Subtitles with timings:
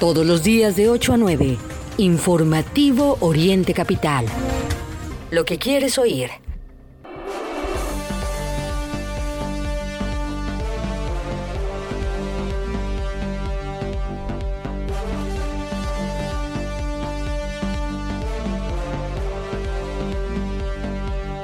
[0.00, 1.56] Todos los días de 8 a 9.
[1.96, 4.26] Informativo Oriente Capital.
[5.30, 6.28] Lo que quieres oír.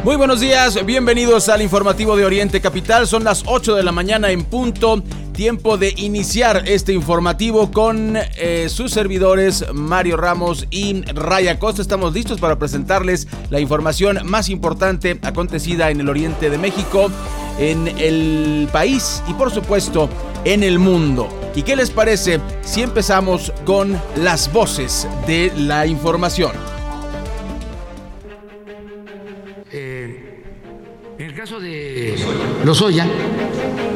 [0.04, 3.06] Muy buenos días, bienvenidos al informativo de Oriente Capital.
[3.06, 5.00] Son las 8 de la mañana en punto.
[5.32, 11.80] Tiempo de iniciar este informativo con eh, sus servidores Mario Ramos y Raya Costa.
[11.80, 17.10] Estamos listos para presentarles la información más importante acontecida en el oriente de México,
[17.58, 20.08] en el país y por supuesto
[20.44, 21.28] en el mundo.
[21.54, 26.52] ¿Y qué les parece si empezamos con las voces de la información?
[31.42, 32.14] caso de
[32.64, 33.04] Lozoya,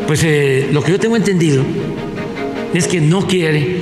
[0.06, 1.64] pues eh, lo que yo tengo entendido
[2.72, 3.80] es que no quiere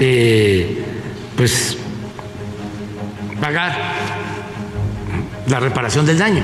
[0.00, 0.82] eh,
[1.36, 1.76] pues
[3.40, 3.76] pagar
[5.46, 6.42] la reparación del daño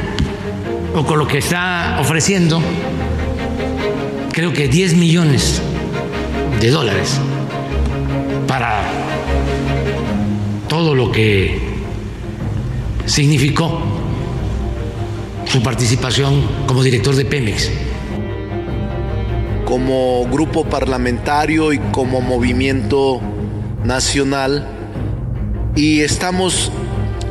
[0.95, 2.61] o con lo que está ofreciendo
[4.33, 5.61] creo que 10 millones
[6.61, 7.21] de dólares
[8.49, 8.83] para
[10.69, 11.61] todo lo que
[13.07, 13.83] significó
[15.47, 17.71] su participación como director de Pemex.
[19.65, 23.21] Como grupo parlamentario y como movimiento
[23.85, 24.69] nacional,
[25.77, 26.71] y estamos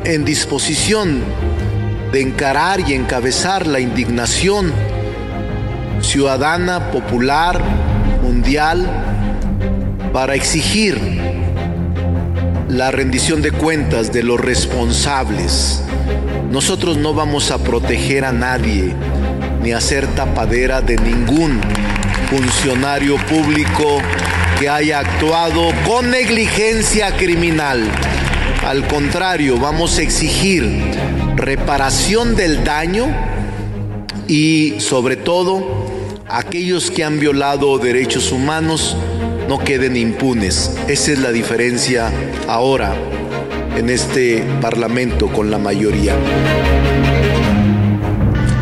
[0.03, 1.21] en disposición
[2.11, 4.73] de encarar y encabezar la indignación
[6.01, 7.61] ciudadana, popular,
[8.21, 8.85] mundial,
[10.11, 10.99] para exigir
[12.67, 15.81] la rendición de cuentas de los responsables.
[16.51, 18.93] Nosotros no vamos a proteger a nadie
[19.63, 21.61] ni a ser tapadera de ningún
[22.29, 24.01] funcionario público
[24.59, 27.81] que haya actuado con negligencia criminal.
[28.65, 30.81] Al contrario, vamos a exigir
[31.37, 33.07] reparación del daño
[34.27, 35.63] y sobre todo
[36.27, 38.97] aquellos que han violado derechos humanos
[39.47, 40.75] no queden impunes.
[40.87, 42.11] Esa es la diferencia
[42.47, 42.95] ahora
[43.77, 46.15] en este Parlamento con la mayoría.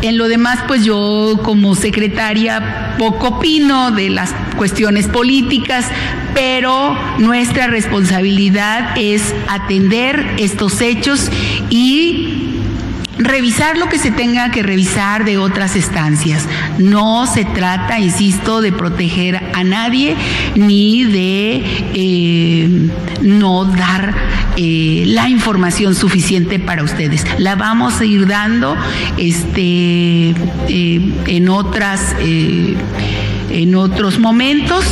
[0.02, 5.86] En lo demás, pues yo como secretaria poco opino de las cuestiones políticas,
[6.34, 11.30] pero nuestra responsabilidad es atender estos hechos
[11.70, 12.31] y
[13.24, 16.46] revisar lo que se tenga que revisar de otras estancias.
[16.78, 20.16] No se trata, insisto, de proteger a nadie
[20.54, 21.62] ni de
[21.94, 22.90] eh,
[23.22, 24.14] no dar
[24.56, 27.24] eh, la información suficiente para ustedes.
[27.38, 28.76] La vamos a ir dando
[29.16, 30.34] este,
[30.68, 32.14] eh, en otras
[33.52, 34.84] en otros momentos.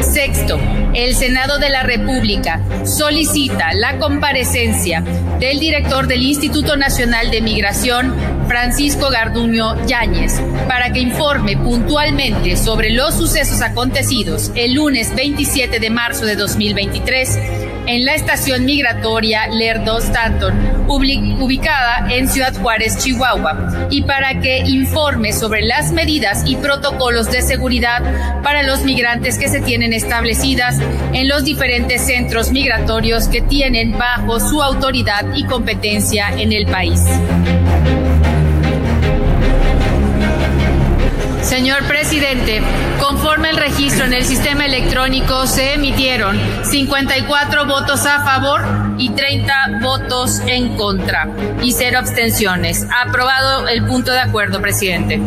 [0.00, 0.58] Sexto,
[0.94, 5.02] el Senado de la República solicita la comparecencia
[5.38, 8.14] del director del Instituto Nacional de Migración,
[8.48, 15.90] Francisco Garduño Yáñez, para que informe puntualmente sobre los sucesos acontecidos el lunes 27 de
[15.90, 17.59] marzo de 2023
[17.90, 25.32] en la estación migratoria Lerdo Stanton, ubicada en Ciudad Juárez, Chihuahua, y para que informe
[25.32, 28.00] sobre las medidas y protocolos de seguridad
[28.44, 30.78] para los migrantes que se tienen establecidas
[31.12, 37.00] en los diferentes centros migratorios que tienen bajo su autoridad y competencia en el país.
[41.50, 42.62] Señor presidente,
[43.00, 48.62] conforme al registro en el sistema electrónico se emitieron 54 votos a favor
[48.98, 51.28] y 30 votos en contra
[51.60, 52.86] y cero abstenciones.
[53.04, 55.20] Aprobado el punto de acuerdo, presidente.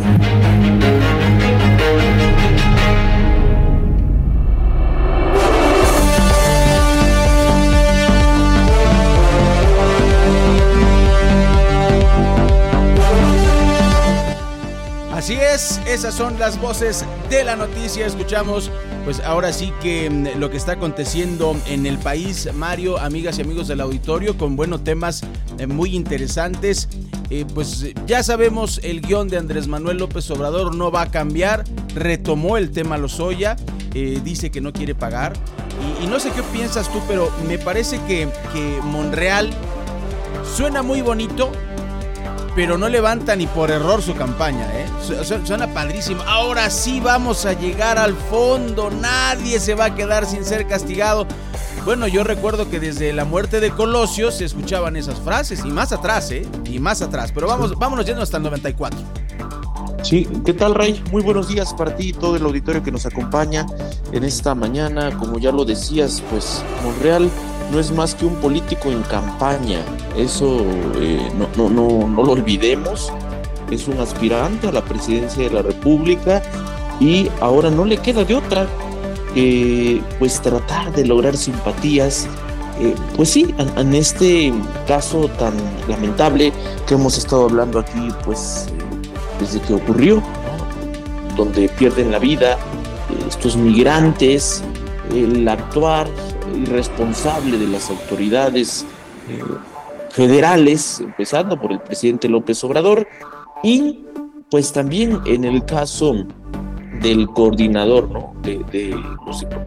[15.54, 18.06] Es, esas son las voces de la noticia.
[18.06, 18.72] Escuchamos,
[19.06, 23.42] pues ahora sí que mm, lo que está aconteciendo en el país, Mario, amigas y
[23.42, 25.22] amigos del auditorio, con buenos temas
[25.60, 26.90] eh, muy interesantes.
[27.30, 31.64] Eh, pues ya sabemos, el guion de Andrés Manuel López Obrador no va a cambiar.
[31.96, 33.56] Retomó el tema Lozoya,
[33.94, 35.34] eh, dice que no quiere pagar.
[36.02, 39.52] Y, no sé qué piensas tú, pero me parece que, que Monreal
[40.56, 41.52] suena muy bonito,
[42.56, 44.86] pero no levanta ni por error su campaña, ¿eh?
[45.46, 46.22] Suena padrísimo.
[46.24, 51.26] Ahora sí vamos a llegar al fondo, nadie se va a quedar sin ser castigado.
[51.86, 55.92] Bueno, yo recuerdo que desde la muerte de Colosio se escuchaban esas frases, y más
[55.92, 56.48] atrás, ¿eh?
[56.66, 57.32] Y más atrás.
[57.34, 59.00] Pero vamos, vámonos yendo hasta el 94.
[60.04, 61.02] Sí, ¿qué tal Ray?
[61.12, 63.66] Muy buenos días para ti y todo el auditorio que nos acompaña
[64.12, 65.18] en esta mañana.
[65.18, 67.30] Como ya lo decías, pues Monreal
[67.72, 69.80] no es más que un político en campaña.
[70.18, 70.60] Eso
[70.96, 73.12] eh, no, no, no, no lo olvidemos.
[73.72, 76.42] Es un aspirante a la presidencia de la República
[77.00, 78.68] y ahora no le queda de otra
[80.20, 82.28] pues tratar de lograr simpatías.
[82.80, 84.52] Eh, pues sí, en, este
[84.88, 85.54] caso tan
[85.88, 86.52] lamentable
[86.88, 88.68] que hemos estado hablando aquí, pues
[89.40, 90.24] desde que ocurrió,
[91.38, 94.64] donde pierden la vida eh, estos migrantes,
[95.14, 96.08] el actuar
[96.56, 98.86] irresponsable de las autoridades
[99.30, 99.42] eh,
[100.10, 103.08] federales, empezando por el presidente López Obrador,
[103.64, 104.06] y
[104.50, 106.26] pues también en el caso
[107.02, 108.34] del coordinador ¿no?
[108.44, 108.96] de,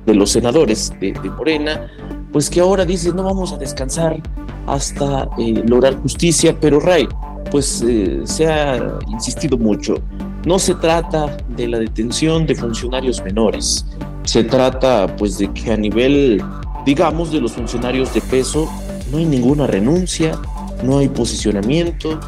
[0.06, 1.90] los, senadores de, Morena,
[2.32, 4.20] pues que ahora dice no vamos a descansar
[4.66, 7.08] hasta eh, lograr justicia, pero Ray,
[7.50, 9.96] pues eh, se ha insistido mucho.
[10.44, 13.84] No se trata de la detención de funcionarios menores,
[14.26, 16.42] se trata pues de que a nivel,
[16.86, 18.70] digamos, de los funcionarios de peso,
[19.10, 20.38] no hay ninguna renuncia,
[20.82, 22.18] no hay posicionamiento,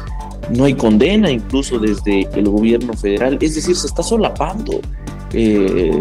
[0.49, 4.81] no hay condena incluso desde el gobierno federal, es decir, se está solapando.
[5.31, 5.91] Eh,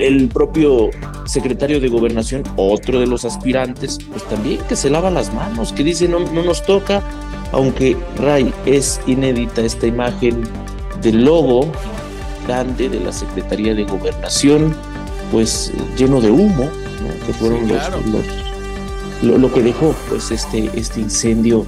[0.00, 0.90] el, propio
[1.24, 5.82] secretario de gobernación, otro de los aspirantes, pues también que se lava las manos, que
[5.82, 7.02] dice no, no nos toca,
[7.50, 10.44] aunque Ray es inédita esta imagen
[11.02, 11.66] del logo
[12.46, 14.72] grande de la Secretaría de Gobernación,
[15.32, 16.70] pues lleno de humo,
[17.26, 17.68] que fueron
[19.22, 21.66] los, lo, que dejó pues este, este incendio.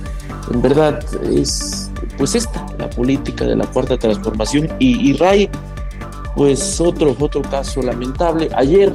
[0.52, 1.00] En verdad
[1.31, 5.49] es pues esta, la política de la cuarta transformación y, Ray,
[6.37, 8.49] pues otro, otro caso lamentable.
[8.55, 8.93] Ayer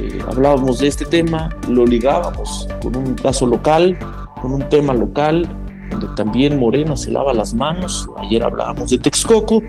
[0.00, 3.98] eh, hablábamos de este tema, lo ligábamos con un caso local,
[4.40, 5.48] con un tema local,
[5.98, 8.08] donde también Morena se lava las manos.
[8.18, 9.62] Ayer hablábamos de Texcoco,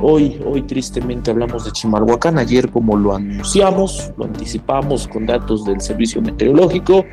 [0.00, 2.38] hoy, hoy tristemente hablamos de Chimalhuacán.
[2.38, 7.04] Ayer, como lo anunciamos, lo anticipamos con datos del Servicio Meteorológico,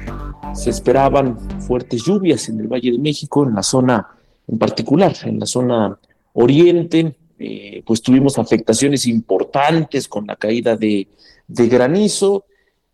[0.54, 4.08] se esperaban fuertes lluvias en el Valle de México, en la zona
[4.48, 5.98] en particular, en la zona
[6.34, 7.16] oriente.
[7.42, 11.08] Eh, pues tuvimos afectaciones importantes con la caída de,
[11.48, 12.46] de granizo.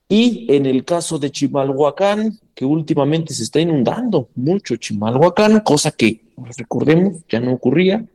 [0.07, 6.21] Y en el caso de Chimalhuacán, que últimamente se está inundando mucho Chimalhuacán, cosa que,
[6.57, 8.05] recordemos, ya no ocurría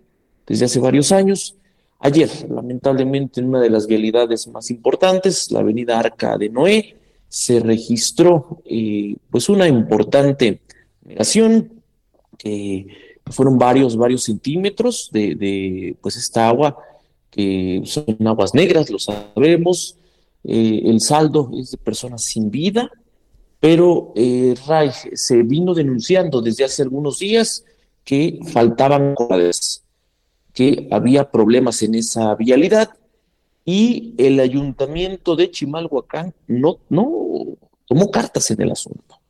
[0.47, 1.57] desde hace varios años.
[1.99, 6.97] Ayer, lamentablemente, en una de las vialidades más importantes, la avenida Arca de Noé,
[7.29, 10.61] se registró eh, pues una importante
[11.05, 11.73] migración,
[12.39, 12.87] que
[13.27, 16.79] fueron varios, varios centímetros de, de, pues esta agua,
[17.31, 19.97] que son aguas negras, lo sabemos,
[20.45, 22.91] eh, el saldo es de personas sin vida,
[23.59, 27.65] pero eh, Ray se vino denunciando desde hace algunos días
[28.05, 29.85] que faltaban cosas,
[30.55, 32.91] que había problemas en esa vialidad
[33.65, 39.21] y el ayuntamiento de Chimalhuacán no, no tomó cartas en el asunto.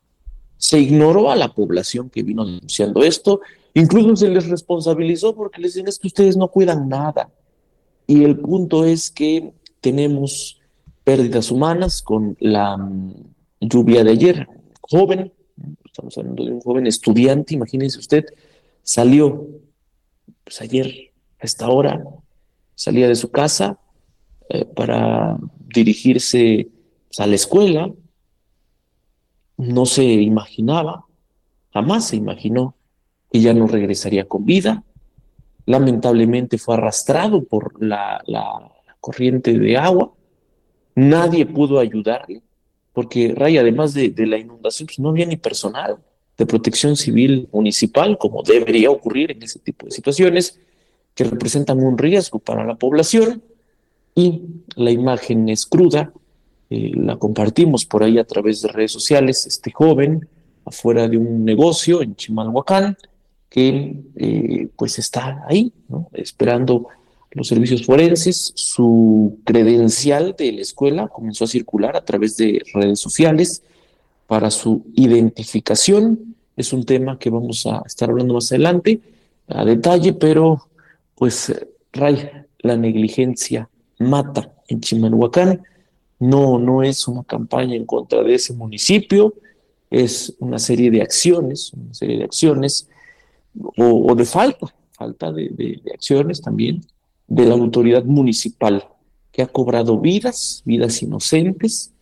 [0.56, 3.41] Se ignoró a la población que vino denunciando esto,
[3.75, 7.31] incluso se les responsabilizó porque les dicen es que ustedes no cuidan nada.
[8.06, 10.60] Y el punto es que tenemos
[11.11, 12.79] pérdidas humanas con la
[13.61, 14.47] lluvia de ayer.
[14.81, 15.33] Joven,
[15.85, 18.27] estamos hablando de un joven estudiante, imagínense usted,
[18.85, 19.45] salió
[20.45, 21.11] pues ayer
[21.41, 22.05] a esta hora,
[22.77, 23.81] salía de su casa
[24.51, 25.37] eh, para
[25.67, 26.69] dirigirse
[27.19, 27.93] a la escuela,
[29.56, 31.06] no se imaginaba,
[31.73, 32.77] jamás se imaginó
[33.32, 34.84] que ya no regresaría con vida.
[35.67, 38.23] Lamentablemente fue arrastrado por la
[39.01, 40.13] corriente de agua.
[41.01, 42.43] Nadie pudo ayudarle
[42.93, 45.99] porque Ray, además de, la inundación, pues no había ni personal
[46.37, 50.59] de protección civil municipal, como debería ocurrir en ese tipo de situaciones,
[51.15, 53.43] que representan un riesgo para la población,
[54.15, 54.43] y
[54.75, 56.13] la imagen es cruda,
[56.69, 60.29] eh, la compartimos por ahí a través de redes sociales, este joven
[60.65, 62.97] afuera de un negocio en Chimalhuacán,
[63.49, 65.73] que eh, pues está ahí,
[66.13, 66.89] esperando
[67.32, 72.99] los servicios forenses, su credencial de la escuela comenzó a circular a través de redes
[72.99, 73.63] sociales
[74.27, 76.34] para su identificación.
[76.56, 79.01] Es un tema que vamos a estar hablando más adelante
[79.46, 80.67] a detalle, pero
[81.15, 81.53] pues
[81.93, 83.69] Ray, la negligencia
[83.99, 85.63] mata en Chimalhuacán.
[86.19, 89.34] No, no es una campaña en contra de ese municipio,
[89.89, 92.89] es una serie de acciones, una serie de acciones
[93.77, 96.82] o, de falta, falta de acciones también
[97.31, 98.87] de la autoridad municipal
[99.32, 101.93] que ha cobrado vidas, vidas inocentes.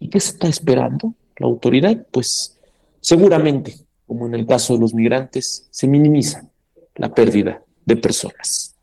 [0.00, 1.14] ¿Y qué se está esperando?
[1.36, 2.58] La autoridad, pues
[3.00, 6.48] seguramente, como en el caso de los migrantes, se minimiza
[6.96, 8.74] la pérdida de personas.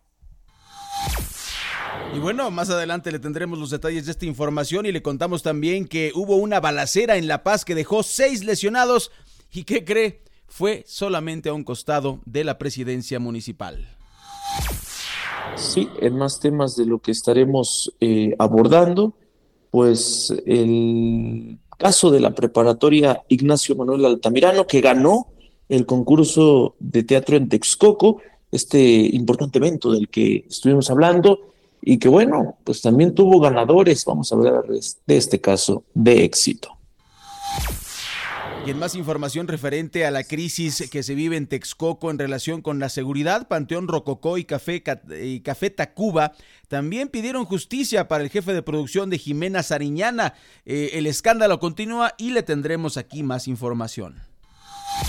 [2.13, 5.87] Y bueno, más adelante le tendremos los detalles de esta información y le contamos también
[5.87, 9.11] que hubo una balacera en La Paz que dejó seis lesionados
[9.51, 10.21] y ¿qué cree?
[10.47, 13.97] Fue solamente a un costado de la presidencia municipal.
[15.55, 19.13] Sí, en más temas de lo que estaremos eh, abordando,
[19.69, 25.27] pues el caso de la preparatoria Ignacio Manuel Altamirano, que ganó
[25.69, 31.39] el concurso de teatro en Texcoco, este importante evento del que estuvimos hablando,
[31.81, 36.80] y que bueno, pues también tuvo ganadores, vamos a hablar de este caso de éxito.
[38.63, 42.61] Y en más información referente a la crisis que se vive en Texcoco en relación
[42.61, 44.83] con la seguridad, Panteón Rococó y Café,
[45.19, 46.33] y Café Tacuba
[46.67, 50.35] también pidieron justicia para el jefe de producción de Jimena Sariñana.
[50.67, 54.19] Eh, el escándalo continúa y le tendremos aquí más información.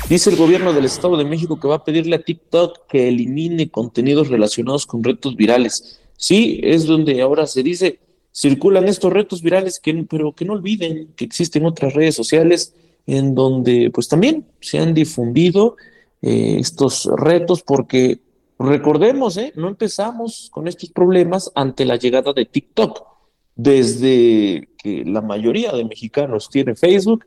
[0.09, 3.71] Dice el gobierno del Estado de México que va a pedirle a TikTok que elimine
[3.71, 6.01] contenidos relacionados con retos virales.
[6.17, 7.99] Sí, es donde ahora se dice,
[8.33, 12.75] circulan estos retos virales, que, pero que no olviden que existen otras redes sociales
[13.07, 15.77] en donde pues también se han difundido
[16.21, 18.21] eh, estos retos porque
[18.59, 19.53] recordemos, ¿eh?
[19.57, 23.13] no empezamos con estos problemas ante la llegada de TikTok.
[23.55, 27.27] Desde que la mayoría de mexicanos tiene Facebook,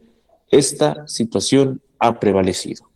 [0.49, 2.89] esta situación ha prevalecido.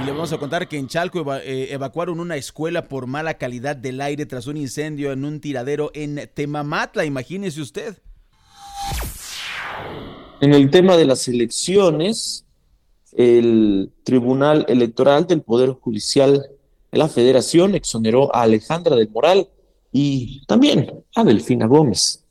[0.00, 3.74] Y le vamos a contar que en Chalco eh, evacuaron una escuela por mala calidad
[3.74, 7.98] del aire tras un incendio en un tiradero en Temamatla, imagínese usted.
[10.40, 12.44] En el tema de las elecciones,
[13.12, 16.46] el Tribunal Electoral del Poder Judicial
[16.92, 19.48] de la Federación exoneró a Alejandra del Moral
[19.90, 22.24] y también a Delfina Gómez.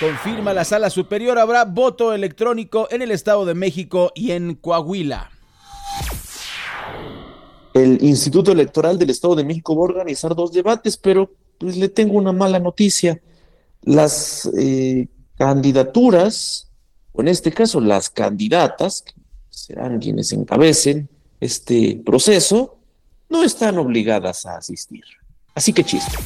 [0.00, 5.30] Confirma la sala superior, habrá voto electrónico en el Estado de México y en Coahuila.
[7.72, 11.88] El Instituto Electoral del Estado de México va a organizar dos debates, pero pues le
[11.88, 13.20] tengo una mala noticia.
[13.82, 16.70] Las eh, candidaturas,
[17.12, 19.14] o en este caso las candidatas, que
[19.50, 21.08] serán quienes encabecen
[21.40, 22.78] este proceso,
[23.28, 25.04] no están obligadas a asistir.
[25.54, 26.16] Así que chiste.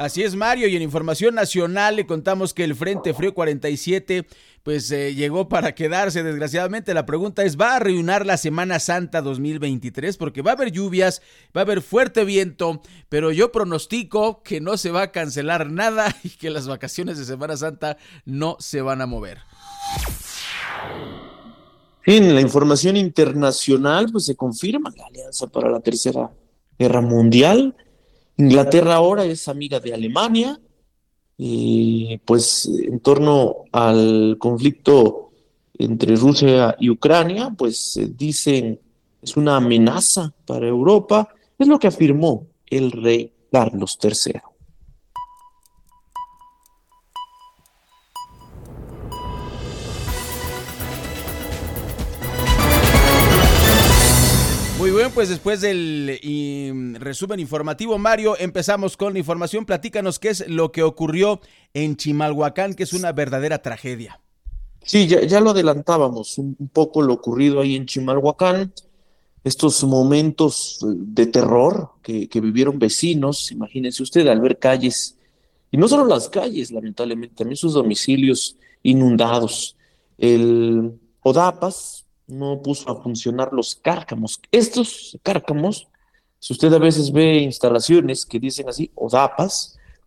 [0.00, 4.26] Así es, Mario, y en información nacional le contamos que el Frente Frío 47
[4.62, 6.94] pues eh, llegó para quedarse, desgraciadamente.
[6.94, 10.16] La pregunta es, ¿va a reunir la Semana Santa 2023?
[10.16, 11.20] Porque va a haber lluvias,
[11.54, 12.80] va a haber fuerte viento,
[13.10, 17.26] pero yo pronostico que no se va a cancelar nada y que las vacaciones de
[17.26, 19.40] Semana Santa no se van a mover.
[22.06, 26.30] En la información internacional, pues se confirma la alianza para la Tercera
[26.78, 27.76] Guerra Mundial
[28.40, 30.58] Inglaterra ahora es amiga de Alemania,
[31.36, 35.30] y pues en torno al conflicto
[35.78, 38.78] entre Rusia y Ucrania, pues dicen
[39.22, 41.28] es una amenaza para Europa,
[41.58, 44.40] es lo que afirmó el rey Carlos III.
[54.90, 56.18] Muy bien, pues después del
[56.98, 59.64] resumen informativo, Mario, empezamos con la información.
[59.64, 61.40] Platícanos qué es lo que ocurrió
[61.74, 64.20] en Chimalhuacán, que es una verdadera tragedia.
[64.82, 68.72] Sí, ya, lo adelantábamos, un, poco lo ocurrido ahí en Chimalhuacán,
[69.44, 75.16] estos momentos de terror que, que vivieron vecinos, imagínense usted, al ver calles,
[75.70, 79.76] y no solo las calles, lamentablemente, también sus domicilios inundados.
[80.18, 84.40] El Odapas, no puso a funcionar los cárcamos.
[84.50, 85.88] Estos cárcamos,
[86.38, 89.08] si usted a veces ve instalaciones que dicen así, o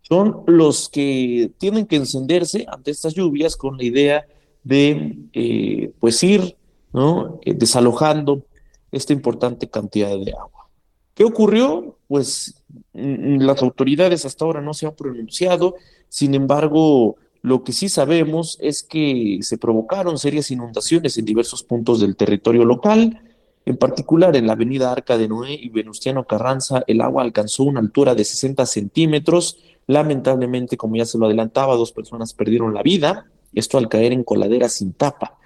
[0.01, 4.25] son los que tienen que encenderse ante estas lluvias con la idea
[4.63, 6.57] de eh, pues ir
[6.93, 7.39] ¿no?
[7.43, 8.45] Eh, desalojando
[8.91, 10.69] esta importante cantidad de agua.
[11.15, 11.97] ¿Qué ocurrió?
[12.07, 12.63] Pues
[12.93, 15.75] mm, las autoridades hasta ahora no se han pronunciado,
[16.07, 21.99] sin embargo, lo que sí sabemos es que se provocaron serias inundaciones en diversos puntos
[21.99, 23.21] del territorio local,
[23.65, 27.81] en particular en la avenida Arca de Noé y Venustiano Carranza, el agua alcanzó una
[27.81, 29.57] altura de 60 centímetros.
[29.87, 34.23] Lamentablemente, como ya se lo adelantaba, dos personas perdieron la vida, esto al caer en
[34.23, 35.37] coladera sin tapa.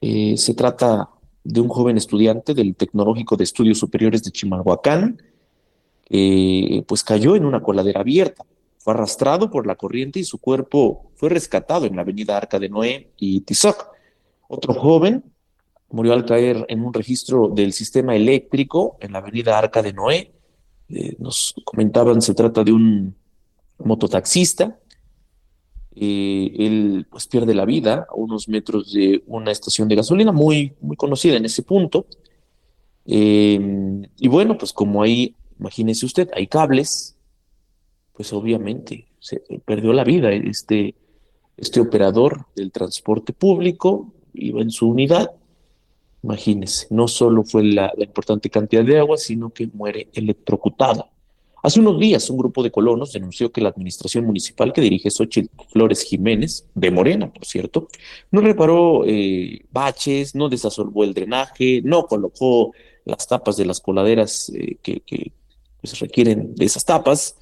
[0.00, 1.08] Eh, se trata
[1.44, 5.22] de un joven estudiante del Tecnológico de Estudios Superiores de Chimalhuacán,
[6.04, 8.44] que pues cayó en una coladera abierta.
[8.82, 12.68] Fue arrastrado por la corriente y su cuerpo fue rescatado en la avenida Arca de
[12.68, 13.86] Noé y Tizoc.
[14.48, 15.22] Otro joven
[15.90, 20.32] murió al caer en un registro del sistema eléctrico en la avenida Arca de Noé.
[20.88, 23.14] Eh, nos comentaban, se trata de un
[23.78, 24.76] mototaxista.
[25.94, 30.74] Eh, él pues pierde la vida a unos metros de una estación de gasolina muy,
[30.80, 32.06] muy conocida en ese punto.
[33.06, 37.16] Eh, y bueno, pues como ahí imagínese usted, hay cables,
[38.12, 40.94] pues obviamente se perdió la vida este,
[41.56, 45.30] este operador del transporte público, iba en su unidad,
[46.22, 51.08] imagínese, no solo fue la, importante cantidad de agua, sino que muere electrocutado.
[51.62, 55.48] Hace unos días, un grupo de colonos denunció que la administración municipal que dirige Xochitl
[55.70, 57.86] Flores Jiménez, de Morena, por cierto,
[58.32, 62.72] no reparó eh, baches, no desasolvó el drenaje, no colocó
[63.04, 65.32] las tapas de las coladeras eh, que,
[65.80, 67.36] pues, requieren de esas tapas.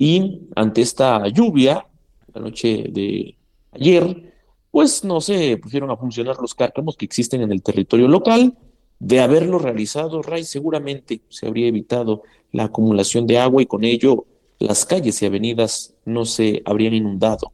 [0.00, 1.86] Y ante esta lluvia,
[2.32, 3.36] la noche de
[3.72, 4.32] ayer,
[4.70, 8.56] pues no se pusieron a funcionar los cárcamos que existen en el territorio local.
[8.98, 14.24] De haberlo realizado, Ray, seguramente se habría evitado la acumulación de agua y con ello
[14.58, 17.52] las calles y avenidas no se habrían inundado.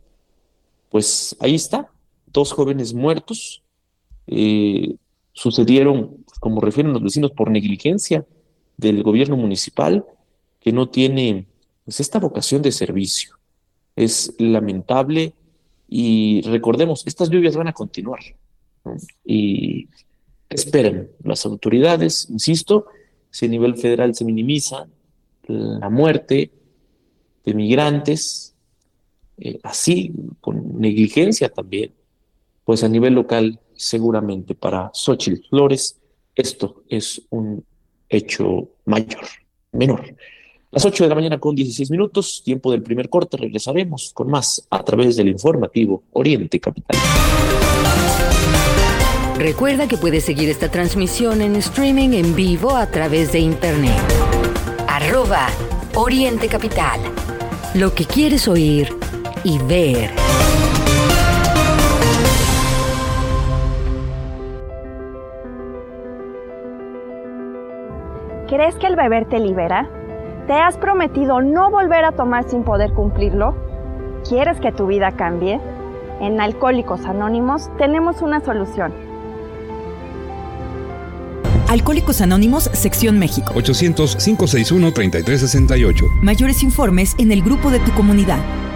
[0.89, 1.91] Pues ahí está,
[2.29, 3.65] dos jóvenes muertos,
[4.29, 4.95] eh,
[5.33, 8.25] sucedieron, como refieren los vecinos, por negligencia
[8.77, 10.05] del gobierno municipal,
[10.61, 11.49] que no tiene
[11.87, 13.39] pues, esta vocación de servicio.
[13.97, 15.33] Es lamentable
[15.89, 18.21] y recordemos, estas lluvias van a continuar.
[19.25, 19.89] Y
[20.51, 22.87] esperen las autoridades, insisto,
[23.31, 24.87] si a nivel federal se minimiza
[25.47, 26.51] la muerte
[27.45, 28.55] de migrantes,
[29.39, 31.93] eh, así con negligencia también,
[32.65, 35.97] pues a nivel local seguramente para Xochitl Flores
[36.37, 37.65] esto es un
[38.09, 39.25] hecho mayor,
[39.73, 40.15] menor.
[40.73, 44.67] Las 8 de la mañana con 16 minutos, tiempo del primer corte, regresaremos con más
[44.69, 46.97] a través del informativo Oriente Capital.
[49.39, 54.03] Recuerda que puedes seguir esta transmisión en streaming en vivo a través de internet.
[54.89, 55.49] Arroba
[55.95, 57.01] Oriente Capital.
[57.75, 58.89] Lo que quieres oír
[59.45, 60.11] y ver.
[68.49, 70.06] ¿Crees que el beber te libera?
[70.47, 73.55] ¿Te has prometido no volver a tomar sin poder cumplirlo?
[74.29, 75.61] ¿Quieres que tu vida cambie?
[76.21, 78.93] En Alcohólicos Anónimos tenemos una solución
[81.69, 83.53] Alcohólicos Anónimos, Sección México.
[83.55, 86.23] 800-561-3368.
[86.23, 88.39] Mayores informes en el grupo de tu comunidad.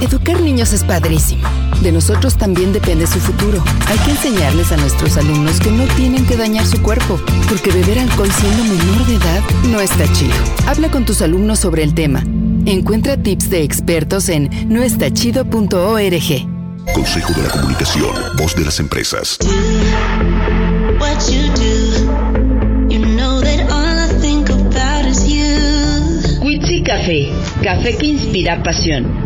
[0.00, 1.42] Educar niños es padrísimo.
[1.82, 3.62] De nosotros también depende su futuro.
[3.86, 7.98] Hay que enseñarles a nuestros alumnos que no tienen que dañar su cuerpo, porque beber
[7.98, 10.34] alcohol siendo menor de edad no está chido.
[10.66, 12.22] Habla con tus alumnos sobre el tema.
[12.66, 15.52] Encuentra tips de expertos en noestachido.org.
[16.94, 19.38] Consejo de la Comunicación, voz de las empresas.
[26.86, 27.32] Café,
[27.64, 29.25] café que inspira pasión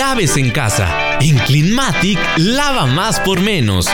[0.00, 1.18] Laves en casa.
[1.20, 3.86] En Cleanmatic, lava más por menos.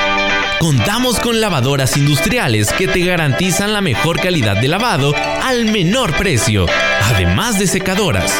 [0.61, 6.67] Contamos con lavadoras industriales que te garantizan la mejor calidad de lavado al menor precio,
[7.13, 8.33] además de secadoras.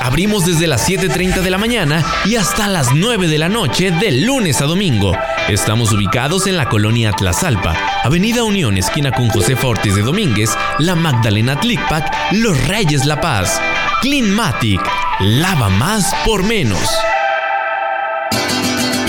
[0.00, 4.10] Abrimos desde las 7.30 de la mañana y hasta las 9 de la noche de
[4.10, 5.14] lunes a domingo.
[5.46, 10.94] Estamos ubicados en la colonia Tlazalpa, Avenida Unión, esquina con José Fortes de Domínguez, La
[10.94, 13.60] Magdalena Tlicpac, Los Reyes La Paz.
[14.00, 14.80] Cleanmatic
[15.22, 16.80] Lava más por menos.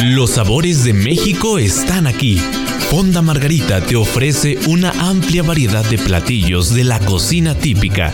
[0.04, 2.38] Los sabores de México están aquí.
[2.90, 8.14] Fonda Margarita te ofrece una amplia variedad de platillos de la cocina típica.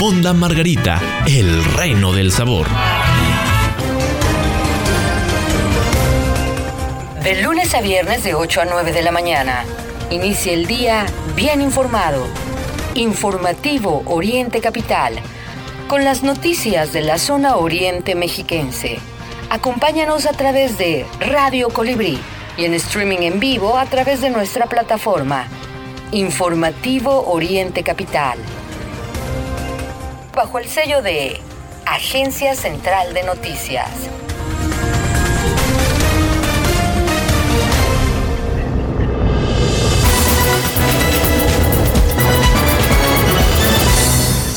[0.00, 2.66] Fonda Margarita, el reino del sabor.
[7.22, 9.66] De lunes a viernes de 8 a 9 de la mañana.
[10.08, 11.04] Inicia el día
[11.36, 12.26] bien informado.
[12.94, 15.20] Informativo Oriente Capital.
[15.86, 19.00] Con las noticias de la zona oriente mexiquense.
[19.50, 22.18] Acompáñanos a través de Radio Colibrí
[22.56, 25.46] y en streaming en vivo a través de nuestra plataforma.
[26.10, 28.38] Informativo Oriente Capital.
[30.42, 31.38] Bajo el sello de
[31.84, 33.90] Agencia Central de Noticias.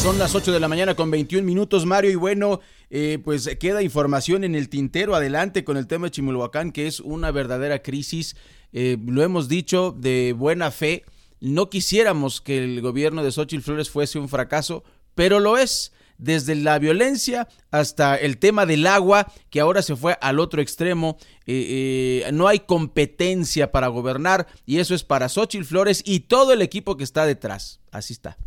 [0.02, 3.84] Son las 8 de la mañana con 21 minutos, Mario, y bueno, eh, pues queda
[3.84, 5.16] información en el tintero.
[5.16, 8.38] Adelante con el tema de Chimulhuacán, que es una verdadera crisis.
[8.72, 11.04] Eh, lo hemos dicho de buena fe.
[11.42, 14.86] No quisiéramos que el gobierno de Xochitl Flores fuese un fracaso,
[15.16, 15.92] pero lo es.
[16.20, 21.18] Desde la violencia hasta el tema del agua, que ahora se fue al otro extremo.
[21.48, 26.62] Eh, no hay competencia para gobernar, y eso es para Xochitl Flores y todo el
[26.62, 27.82] equipo que está detrás.
[27.92, 28.38] Así está.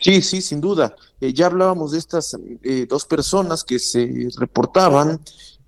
[0.00, 0.94] Sí, sí, sin duda.
[1.20, 5.20] Eh, ya hablábamos de estas eh, dos personas que se reportaban,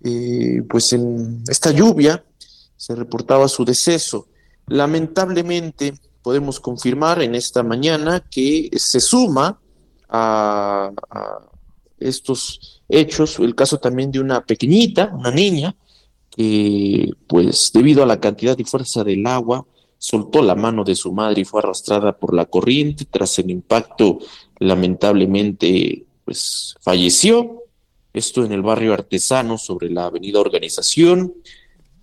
[0.02, 2.24] eh, pues en esta lluvia
[2.76, 4.28] se reportaba su deceso.
[4.66, 9.60] Lamentablemente podemos confirmar en esta mañana que se suma
[10.10, 10.92] a,
[11.98, 15.76] estos hechos el caso también de una pequeñita, una niña,
[16.30, 19.66] que pues debido a la cantidad y fuerza del agua,
[19.98, 23.04] soltó la mano de su madre y fue arrastrada por la corriente.
[23.04, 24.18] Tras el impacto,
[24.58, 27.64] lamentablemente, pues falleció.
[28.12, 31.34] Esto en el barrio artesano sobre la avenida Organización,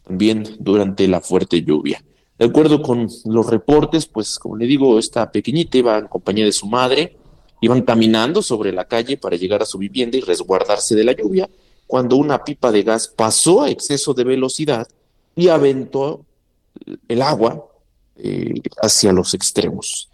[0.03, 2.01] también durante la fuerte lluvia.
[2.37, 6.51] De acuerdo con los reportes, pues como le digo, esta pequeñita iba en compañía de
[6.51, 7.17] su madre,
[7.61, 11.49] iban caminando sobre la calle para llegar a su vivienda y resguardarse de la lluvia,
[11.87, 14.87] cuando una pipa de gas pasó a exceso de velocidad
[15.35, 16.25] y aventó
[17.07, 17.67] el agua
[18.17, 20.09] eh, hacia los extremos.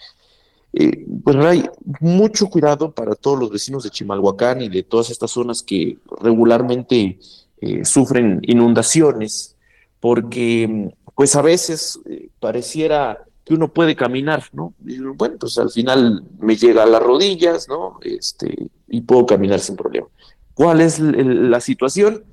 [0.74, 5.32] Eh, pues hay mucho cuidado para todos los vecinos de Chimalhuacán y de todas estas
[5.32, 7.20] zonas que regularmente
[7.62, 9.56] eh, sufren inundaciones,
[10.00, 12.00] porque pues a veces
[12.40, 14.74] pareciera que uno puede caminar, ¿no?
[15.16, 18.00] bueno, pues al final me llega a las rodillas, ¿no?
[18.02, 20.08] Este, y puedo caminar sin problema.
[20.54, 22.24] ¿Cuál es la situación?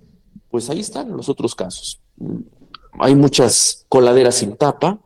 [0.50, 2.00] Pues ahí están los otros casos.
[2.98, 5.00] Hay muchas coladeras sin tapa,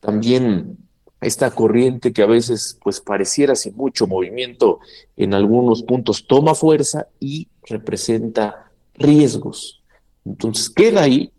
[0.00, 0.78] también
[1.20, 4.80] esta corriente que a veces pues pareciera sin mucho movimiento
[5.16, 9.82] en algunos puntos toma fuerza y representa riesgos.
[10.24, 11.32] Entonces queda ahí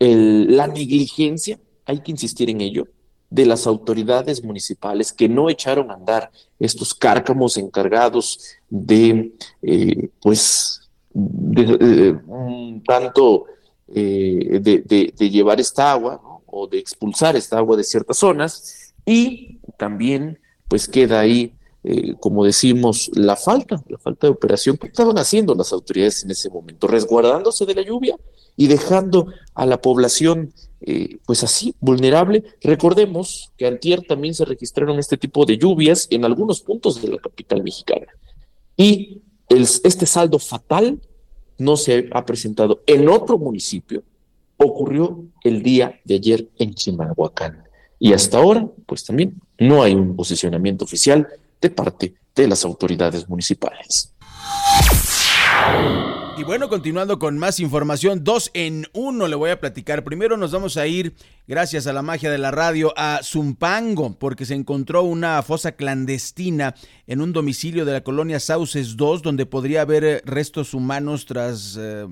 [0.00, 2.86] la negligencia, hay que insistir en ello,
[3.30, 10.90] de las autoridades municipales que no echaron a andar estos cárcamos encargados de, eh, pues,
[11.14, 12.18] de,
[12.84, 13.46] tanto
[13.94, 16.20] eh, de, llevar esta agua,
[16.52, 22.44] o de expulsar esta agua de ciertas zonas y también pues queda ahí, eh, como
[22.44, 26.88] decimos, la falta, la falta de operación que estaban haciendo las autoridades en ese momento,
[26.88, 28.16] resguardándose de la lluvia
[28.60, 32.44] y dejando a la población eh, pues así, vulnerable.
[32.60, 37.16] Recordemos que antier también se registraron este tipo de lluvias en algunos puntos de la
[37.16, 38.08] capital mexicana.
[38.76, 41.00] Y este saldo fatal
[41.56, 44.02] no se ha presentado en otro municipio
[44.58, 47.64] ocurrió el día de ayer en Chimalhuacán.
[47.98, 51.26] Y hasta ahora, pues también no hay un posicionamiento oficial
[51.62, 54.12] de parte de las autoridades municipales.
[56.36, 60.04] Y bueno, continuando con más información, dos en uno le voy a platicar.
[60.04, 61.14] Primero nos vamos a ir,
[61.46, 66.74] gracias a la magia de la radio, a Zumpango, porque se encontró una fosa clandestina
[67.06, 71.76] en un domicilio de la colonia Sauces 2, donde podría haber restos humanos tras...
[71.78, 72.06] Eh,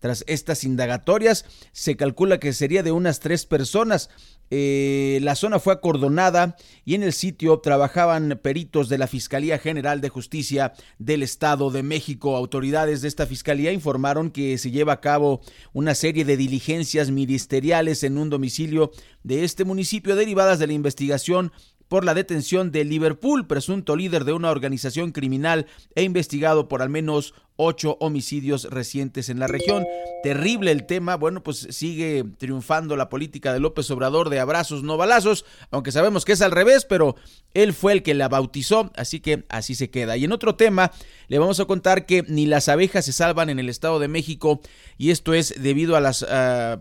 [0.00, 4.08] tras estas indagatorias, se calcula que sería de unas tres personas.
[4.50, 10.00] Eh, la zona fue acordonada y en el sitio trabajaban peritos de la Fiscalía General
[10.00, 12.36] de Justicia del Estado de México.
[12.36, 15.40] Autoridades de esta fiscalía informaron que se lleva a cabo
[15.72, 18.90] una serie de diligencias ministeriales en un domicilio
[19.22, 21.52] de este municipio derivadas de la investigación
[21.90, 26.88] por la detención de Liverpool, presunto líder de una organización criminal e investigado por al
[26.88, 29.86] menos ocho homicidios recientes en la región.
[30.22, 34.96] Terrible el tema, bueno, pues sigue triunfando la política de López Obrador de abrazos, no
[34.96, 37.16] balazos, aunque sabemos que es al revés, pero
[37.52, 40.16] él fue el que la bautizó, así que así se queda.
[40.16, 40.90] Y en otro tema,
[41.28, 44.60] le vamos a contar que ni las abejas se salvan en el Estado de México,
[44.96, 46.26] y esto es debido a las,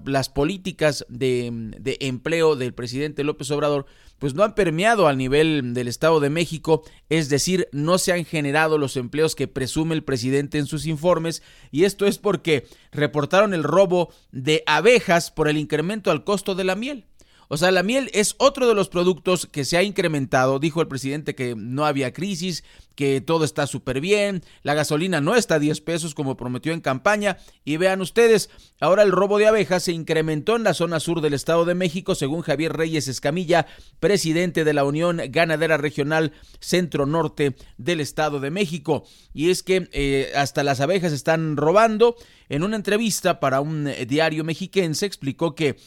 [0.06, 3.86] las políticas de, de empleo del presidente López Obrador
[4.20, 8.26] pues no han permeado al nivel del Estado de México, es decir, no se han
[8.26, 13.53] generado los empleos que presume el presidente en sus informes, y esto es porque reportaron
[13.53, 17.09] el robo de abejas por el incremento al costo de la miel.
[17.52, 20.60] O sea, la miel es otro de los productos que se ha incrementado.
[20.60, 25.36] Dijo el presidente que no había crisis, que todo está súper bien, la gasolina no
[25.36, 27.38] está a 10 pesos como prometió en campaña.
[27.66, 31.34] Y vean ustedes, ahora el robo de abejas se incrementó en la zona sur del
[31.34, 33.66] Estado de México, según Javier Reyes Escamilla,
[34.00, 39.06] presidente de la Unión Ganadera Regional Centro Norte del Estado de México.
[39.34, 42.16] Y es que eh, hasta las abejas están robando.
[42.48, 45.78] En una entrevista para un eh, diario mexiquense explicó que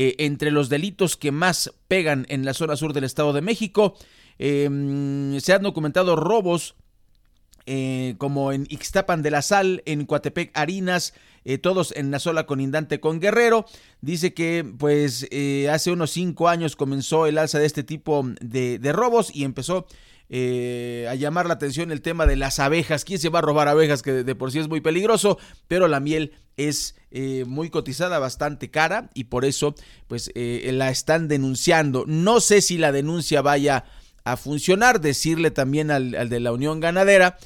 [0.00, 3.96] eh, entre los delitos que más pegan en la zona sur del Estado de México.
[4.38, 6.76] Em, se han documentado robos
[7.66, 12.46] eh, como en Ixtapan de la Sal, en Coatepec Harinas, eh, todos en la sola
[12.46, 13.66] conindante con Guerrero.
[14.00, 15.26] Dice que pues
[15.68, 19.88] hace unos cinco años comenzó el alza de este tipo de, de robos y empezó
[20.30, 23.04] eh, a llamar la atención el tema de las abejas.
[23.04, 24.02] ¿Quién se va a robar abejas?
[24.02, 25.38] Que de, por sí es muy peligroso,
[25.68, 29.74] pero la miel es eh, muy cotizada, bastante cara y por eso
[30.06, 32.04] pues eh, la están denunciando.
[32.06, 33.84] No sé si la denuncia vaya
[34.24, 37.38] a funcionar, decirle también al, de la Unión Ganadera,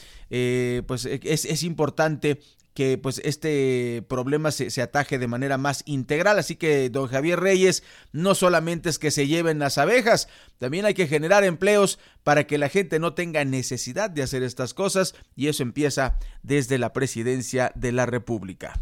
[0.87, 2.41] pues es, es importante
[2.75, 6.39] que pues este problema se, se, ataje de manera más integral.
[6.39, 7.83] Así que, don Javier Reyes,
[8.13, 12.59] no solamente es que se lleven las abejas, también hay que generar empleos para que
[12.59, 17.73] la gente no tenga necesidad de hacer estas cosas y eso empieza desde la presidencia
[17.75, 18.81] de la República.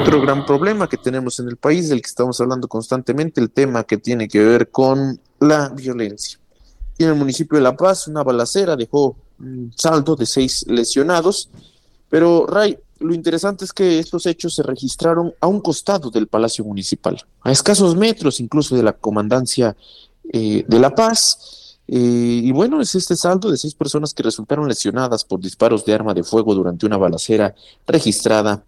[0.00, 3.84] Otro gran problema que tenemos en el país, del que estamos hablando constantemente, el tema
[3.84, 6.38] que tiene que ver con la violencia.
[6.98, 11.50] En el municipio de La Paz, una balacera dejó un saldo de seis lesionados
[12.08, 16.64] pero, Ray, lo interesante es que estos hechos se registraron a un costado del Palacio
[16.64, 19.76] Municipal, a escasos metros incluso de la Comandancia
[20.32, 21.78] eh, de La Paz.
[21.86, 25.94] Eh, y bueno, es este saldo de seis personas que resultaron lesionadas por disparos de
[25.94, 27.54] arma de fuego durante una balacera
[27.86, 28.62] registrada,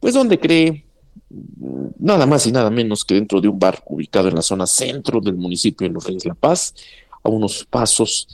[0.00, 0.86] pues donde cree
[1.28, 4.66] mm, nada más y nada menos que dentro de un bar ubicado en la zona
[4.66, 6.74] centro del municipio de Los Reyes La Paz,
[7.22, 8.28] a unos pasos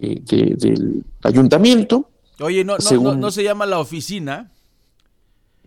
[0.00, 2.09] eh, del ayuntamiento.
[2.40, 4.50] Oye, no, no, no, se llama la oficina.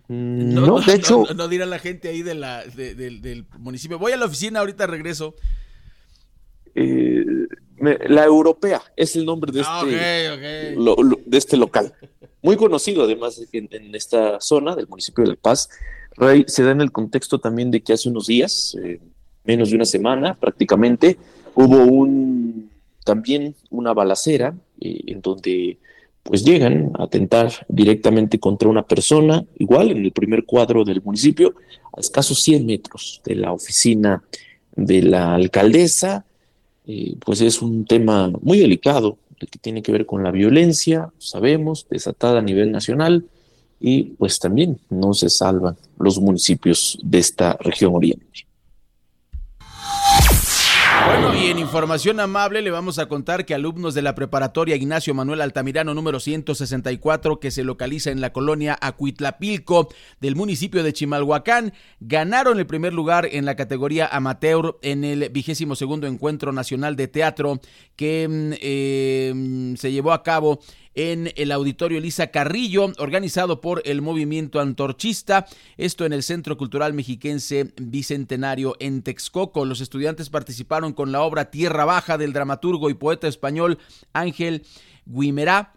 [0.08, 1.24] Mm, no, de hecho.
[1.34, 3.98] No, dirá la gente ahí de la, del municipio.
[3.98, 5.34] Voy a la oficina, ahorita regreso.
[6.74, 7.24] Eh,
[8.08, 10.76] la europea es el nombre de ah, este,
[11.26, 11.94] de este local.
[12.42, 15.68] Muy conocido además en, esta zona del municipio de La Paz.
[16.46, 19.00] Se da en el contexto también de que hace unos días, eh,
[19.44, 21.18] menos de una semana prácticamente,
[21.54, 22.70] hubo un
[23.04, 25.78] también una balacera eh, en donde
[26.24, 31.54] pues llegan a atentar directamente contra una persona, igual en el primer cuadro del municipio,
[31.96, 34.24] a escasos 100 metros de la oficina
[34.74, 36.24] de la alcaldesa,
[36.86, 41.10] eh, pues es un tema muy delicado, el que tiene que ver con la violencia,
[41.18, 43.26] sabemos, desatada a nivel nacional,
[43.78, 48.46] y pues también no se salvan los municipios de esta región oriente.
[51.16, 55.14] Bueno, y en información amable le vamos a contar que alumnos de la preparatoria Ignacio
[55.14, 61.72] Manuel Altamirano número 164 que se localiza en la colonia Acuitlapilco del municipio de Chimalhuacán
[62.00, 67.06] ganaron el primer lugar en la categoría amateur en el vigésimo segundo encuentro nacional de
[67.06, 67.60] teatro
[67.94, 70.58] que mm, eh, se llevó a cabo
[70.94, 76.92] en el Auditorio Elisa Carrillo, organizado por el Movimiento Antorchista, esto en el Centro Cultural
[76.92, 79.64] Mexiquense Bicentenario en Texcoco.
[79.64, 83.78] Los estudiantes participaron con la obra Tierra Baja del dramaturgo y poeta español
[84.12, 84.64] Ángel
[85.06, 85.72] Guimerá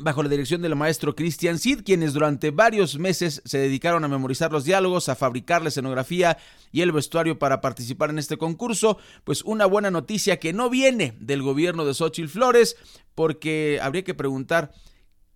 [0.00, 4.52] bajo la dirección del maestro Christian Sid, quienes durante varios meses se dedicaron a memorizar
[4.52, 6.38] los diálogos, a fabricar la escenografía
[6.72, 11.14] y el vestuario para participar en este concurso, pues una buena noticia que no viene
[11.20, 12.76] del gobierno de Xochitl Flores,
[13.14, 14.72] porque habría que preguntar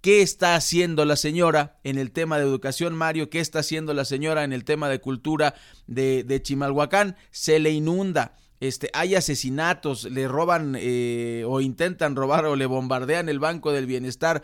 [0.01, 4.05] qué está haciendo la señora en el tema de educación, Mario, qué está haciendo la
[4.05, 5.55] señora en el tema de cultura
[5.87, 12.47] de, de Chimalhuacán, se le inunda este, hay asesinatos, le roban eh, o intentan robar
[12.47, 14.43] o le bombardean el Banco del Bienestar.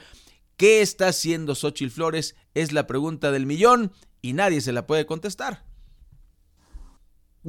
[0.56, 2.36] ¿Qué está haciendo Xochitl Flores?
[2.54, 5.64] Es la pregunta del millón y nadie se la puede contestar.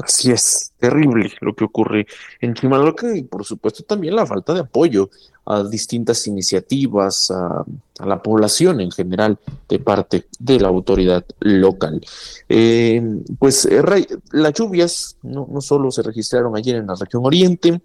[0.01, 2.07] Así es, terrible lo que ocurre
[2.39, 5.11] en Chimalhuacán y por supuesto también la falta de apoyo
[5.45, 7.65] a distintas iniciativas, a,
[8.05, 9.37] la población en general
[9.69, 12.01] de parte de la autoridad local.
[12.49, 13.01] Eh,
[13.37, 13.81] pues eh,
[14.31, 17.81] las lluvias no, no solo se registraron ayer en la región oriente,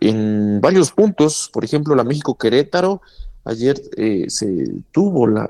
[0.00, 3.02] en varios puntos, por ejemplo la México Querétaro,
[3.44, 5.48] ayer eh, se tuvo la,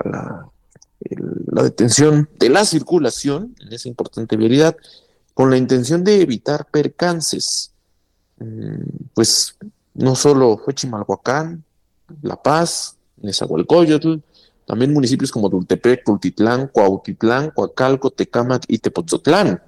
[1.46, 4.76] la, detención de la circulación en esa importante vialidad
[5.34, 7.72] con la intención de evitar percances.
[8.38, 9.56] Mm, pues
[9.94, 11.64] no solo fue Chimalhuacán,
[12.22, 14.18] La Paz, Nezahualcóyotl,
[14.66, 19.61] también municipios como Dultepec, Tultitlán, Cuautitlán, Coacalco, Tecámac y Tepoztlán.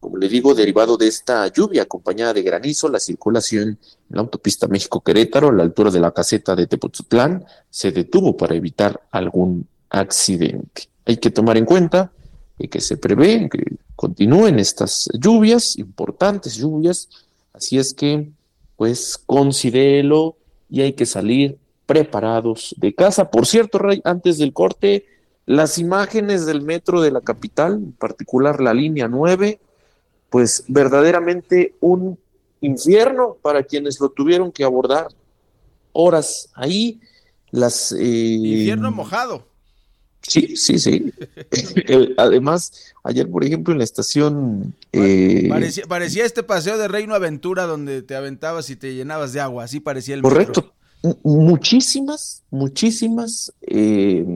[0.00, 3.78] Como le digo, derivado de esta lluvia acompañada de granizo, la circulación en
[4.10, 9.00] la autopista México-Querétaro a la altura de la caseta de Tepoztlán se detuvo para evitar
[9.10, 10.88] algún accidente.
[11.06, 12.12] Hay que tomar en cuenta
[12.70, 17.08] que se prevé que continúen estas lluvias, importantes lluvias,
[17.54, 18.30] así es que
[18.78, 20.36] pues considérelo
[20.70, 23.28] y hay que salir preparados de casa.
[23.28, 25.04] Por cierto, Rey, antes del corte,
[25.46, 29.58] las imágenes del metro de la capital, en particular la línea 9,
[30.30, 32.20] pues verdaderamente un
[32.60, 35.08] infierno para quienes lo tuvieron que abordar
[35.92, 37.00] horas ahí.
[37.50, 39.47] Las, eh, infierno mojado.
[40.22, 41.12] Sí, sí, sí.
[42.16, 44.74] Además, ayer, por ejemplo, en la estación...
[44.92, 45.48] Eh,
[45.88, 49.80] parecía, este paseo de Reino Aventura donde te aventabas y te llenabas de agua, así
[49.80, 50.72] parecía el Correcto.
[51.22, 54.26] Muchísimas, muchísimas, eh,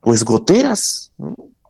[0.00, 1.12] pues goteras,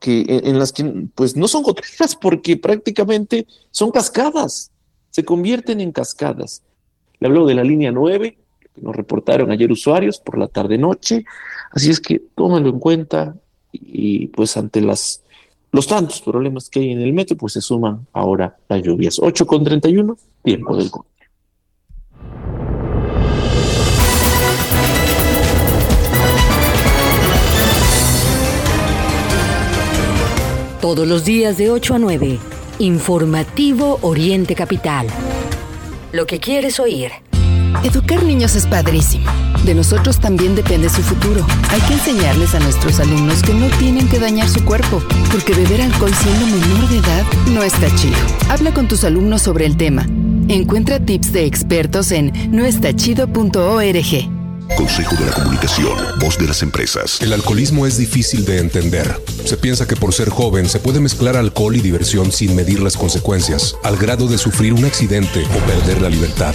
[0.00, 4.70] que en, las que, pues no son goteras porque prácticamente son cascadas,
[5.10, 6.62] se convierten en cascadas.
[7.18, 8.38] Le hablo de la línea 9,
[8.82, 11.24] nos reportaron ayer usuarios por la tarde-noche,
[11.70, 13.36] Así es que tómalo en cuenta
[13.72, 15.22] y pues ante las
[15.72, 19.20] los tantos problemas que hay en el metro, pues se suman ahora las lluvias.
[19.20, 21.08] 8 con 31, tiempo del corte.
[30.80, 32.38] Todos los días de 8 a 9,
[32.80, 35.06] Informativo Oriente Capital.
[36.10, 37.12] Lo que quieres oír.
[37.82, 39.30] Educar niños es padrísimo.
[39.64, 41.46] De nosotros también depende su futuro.
[41.70, 45.82] Hay que enseñarles a nuestros alumnos que no tienen que dañar su cuerpo, porque beber
[45.82, 48.16] alcohol siendo menor de edad no está chido.
[48.48, 50.06] Habla con tus alumnos sobre el tema.
[50.48, 54.40] Encuentra tips de expertos en noestachido.org.
[54.76, 57.20] Consejo de la Comunicación, voz de las empresas.
[57.20, 59.20] El alcoholismo es difícil de entender.
[59.44, 62.96] Se piensa que por ser joven se puede mezclar alcohol y diversión sin medir las
[62.96, 66.54] consecuencias, al grado de sufrir un accidente o perder la libertad.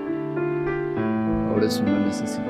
[1.65, 2.45] es una necesidad.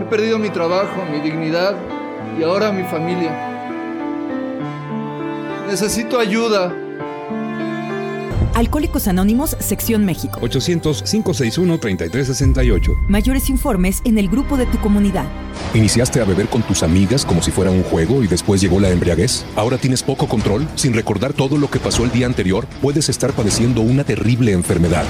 [0.00, 1.74] He perdido mi trabajo, mi dignidad
[2.38, 3.32] y ahora mi familia.
[5.66, 6.83] Necesito ayuda.
[8.54, 10.38] Alcohólicos Anónimos, Sección México.
[10.40, 12.96] 800-561-3368.
[13.08, 15.26] Mayores informes en el grupo de tu comunidad.
[15.74, 18.90] ¿Iniciaste a beber con tus amigas como si fuera un juego y después llegó la
[18.90, 19.44] embriaguez?
[19.56, 20.68] ¿Ahora tienes poco control?
[20.76, 25.04] Sin recordar todo lo que pasó el día anterior, puedes estar padeciendo una terrible enfermedad.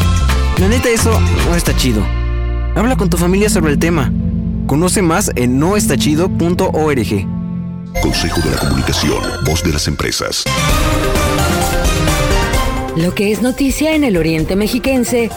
[0.60, 1.20] La neta, eso
[1.50, 2.06] no está chido.
[2.76, 4.12] Habla con tu familia sobre el tema.
[4.68, 7.28] Conoce más en noestachido.org.
[8.02, 10.44] Consejo de la Comunicación, voz de las empresas.
[12.96, 15.30] Lo que es noticia en el Oriente Mexiquense,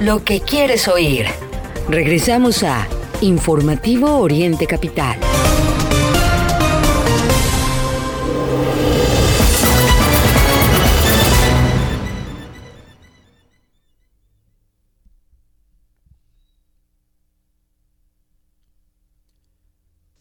[0.00, 1.26] lo que quieres oír.
[1.88, 2.86] Regresamos a
[3.26, 5.18] Informativo Oriente Capital.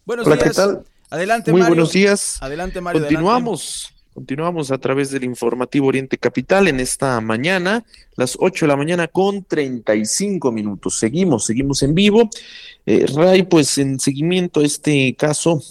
[0.03, 0.84] Buenos Hola, ¿qué tal?
[1.12, 2.41] Adelante, Muy buenos días.
[2.41, 3.01] Adelante, Mario.
[3.01, 3.95] Continuamos.
[4.16, 7.84] Continuamos a través del informativo Oriente Capital en esta mañana,
[8.16, 10.97] las 8 de la mañana con 35 minutos.
[10.97, 12.30] Seguimos, seguimos en vivo.
[12.86, 15.61] Eh, Ray, pues en seguimiento a este caso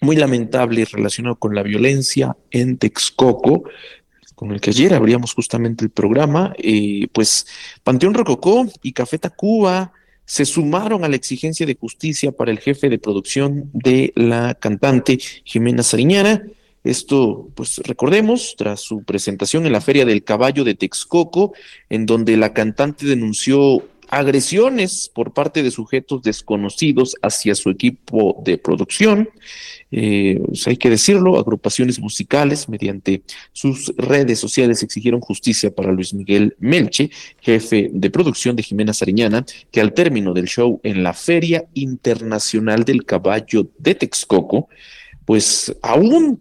[0.00, 3.62] muy lamentable relacionado con la violencia en Texcoco,
[4.34, 7.46] con el que ayer abríamos justamente el programa, eh, pues
[7.84, 9.92] Panteón Rococó y Café Tacuba
[10.24, 15.16] se sumaron a la exigencia de justicia para el jefe de producción de la cantante
[15.44, 16.42] Jimena Sariñana.
[16.84, 21.54] Esto, pues recordemos, tras su presentación en la Feria del Caballo de Texcoco,
[21.88, 28.58] en donde la cantante denunció agresiones por parte de sujetos desconocidos hacia su equipo de
[28.58, 29.28] producción.
[29.90, 33.22] Eh, pues hay que decirlo, agrupaciones musicales mediante
[33.52, 37.10] sus redes sociales exigieron justicia para Luis Miguel Melche,
[37.40, 42.84] jefe de producción de Jimena Sariñana, que al término del show en la Feria Internacional
[42.84, 44.68] del Caballo de Texcoco,
[45.24, 46.40] pues aún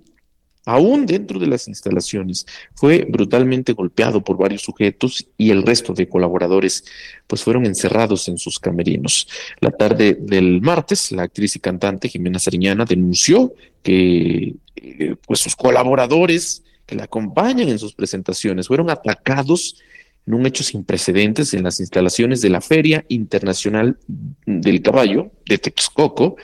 [0.66, 6.08] aún dentro de las instalaciones, fue brutalmente golpeado por varios sujetos y el resto de
[6.08, 6.86] colaboradores
[7.28, 9.28] pues fueron encerrados en sus camerinos.
[9.60, 15.56] La tarde del martes, la actriz y cantante Jimena Sariñana denunció que eh, pues sus
[15.56, 19.78] colaboradores que la acompañan en sus presentaciones fueron atacados
[20.26, 23.98] en un hecho sin precedentes en las instalaciones de la Feria Internacional
[24.46, 26.38] del Caballo de Texcoco,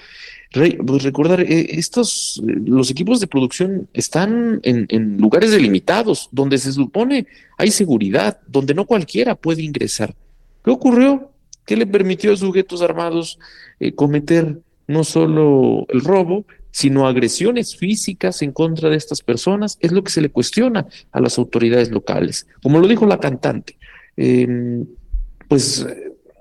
[0.51, 6.27] Rey, pues recordar, eh, estos, eh, los equipos de producción están en, en, lugares delimitados,
[6.31, 7.27] donde se supone
[7.57, 10.15] hay seguridad, donde no cualquiera puede ingresar.
[10.63, 11.31] ¿Qué ocurrió?
[11.65, 13.37] ¿Qué le permitió a sujetos armados
[13.79, 19.77] eh, cometer no solo el robo, sino agresiones físicas en contra de estas personas?
[19.81, 22.47] Es lo que se le cuestiona a las autoridades locales.
[22.63, 23.77] Como lo dijo la cantante,
[24.17, 24.87] em,
[25.47, 25.85] pues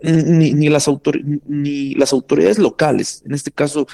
[0.03, 3.87] ni, ni, las autor ni las autoridades locales, en este caso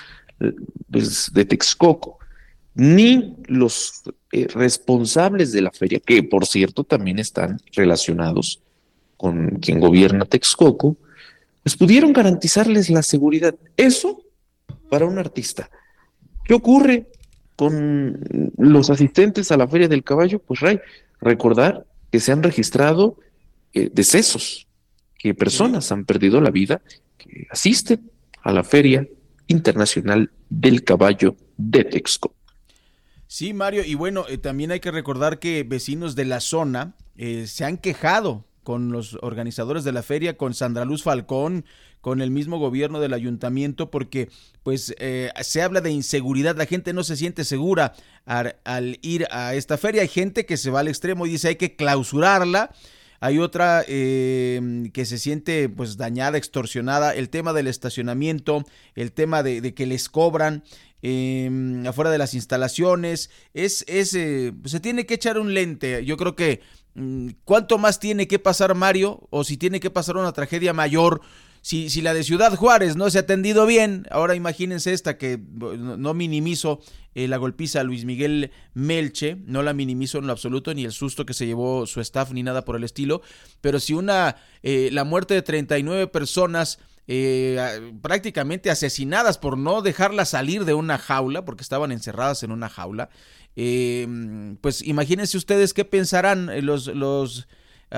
[0.91, 2.19] pues, de Texcoco,
[2.75, 4.03] ni los
[4.33, 8.61] eh, responsables de la feria, que por cierto también están relacionados
[9.17, 10.97] con quien gobierna Texcoco,
[11.63, 13.55] pues pudieron garantizarles la seguridad.
[13.77, 14.23] Eso
[14.91, 15.71] para un artista.
[16.45, 17.07] ¿Qué ocurre
[17.57, 20.41] con los asistentes a la Feria del Caballo?
[20.41, 20.81] Pues Ray,
[21.21, 23.17] recordar que se han registrado
[23.73, 24.67] eh, decesos
[25.25, 26.83] que personas han perdido la vida
[27.17, 28.11] que asisten
[28.43, 29.09] a la Feria
[29.47, 32.35] Internacional del Caballo de Texcoco.
[33.27, 37.47] Sí, Mario, y bueno, eh, también hay que recordar que vecinos de la zona eh,
[37.47, 41.65] se han quejado con los organizadores de la feria, con Sandra Luz Falcón,
[42.03, 44.29] con el mismo gobierno del ayuntamiento, porque
[44.63, 47.95] pues eh, se habla de inseguridad, la gente no se siente segura
[48.27, 51.49] al, al, ir a esta feria, hay gente que se va al extremo y dice
[51.49, 52.75] hay que clausurarla,
[53.25, 58.67] hay otra eh, que se siente pues dañada, extorsionada, el tema del estacionamiento,
[58.97, 60.63] el tema de, de que les cobran,
[61.01, 61.51] eh,
[61.89, 66.05] afuera de las instalaciones, es, es eh, se tiene que echar un lente.
[66.05, 66.61] Yo creo que
[66.97, 71.23] mm, cuánto más tiene que pasar Mario o si tiene que pasar una tragedia mayor.
[71.65, 75.41] Si, si la de Ciudad Juárez no se ha atendido bien, ahora imagínense esta que
[75.41, 76.81] no, minimizo
[77.15, 80.93] eh, la golpiza a Luis Miguel Melche, no la minimizo en lo absoluto, ni el
[80.93, 83.23] susto que se llevó su staff, ni nada por el estilo,
[83.63, 90.29] pero si una, eh, la muerte de 39 personas eh, prácticamente asesinadas por no dejarlas
[90.29, 93.09] salir de una jaula, porque estaban encerradas en una jaula.
[93.57, 94.07] Eh,
[94.61, 97.49] pues imagínense ustedes qué pensarán los, los,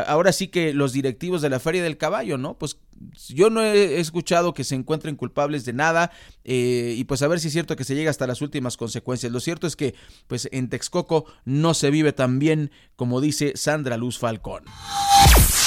[0.07, 2.59] ahora sí que los directivos de la Feria del Caballo, ¿no?
[2.59, 2.79] Pues
[3.29, 6.11] yo no he escuchado que se encuentren culpables de nada
[6.45, 9.33] eh, y pues a ver si es cierto que se llega hasta las últimas consecuencias.
[9.33, 9.95] Lo cierto es que
[10.27, 14.65] pues en Texcoco no se vive tan bien como dice Sandra Luz Falcón.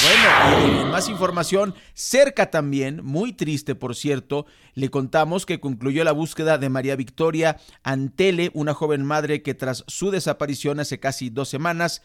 [0.01, 6.57] Bueno, más información, cerca también, muy triste por cierto, le contamos que concluyó la búsqueda
[6.57, 12.01] de María Victoria Antele, una joven madre que tras su desaparición hace casi dos semanas,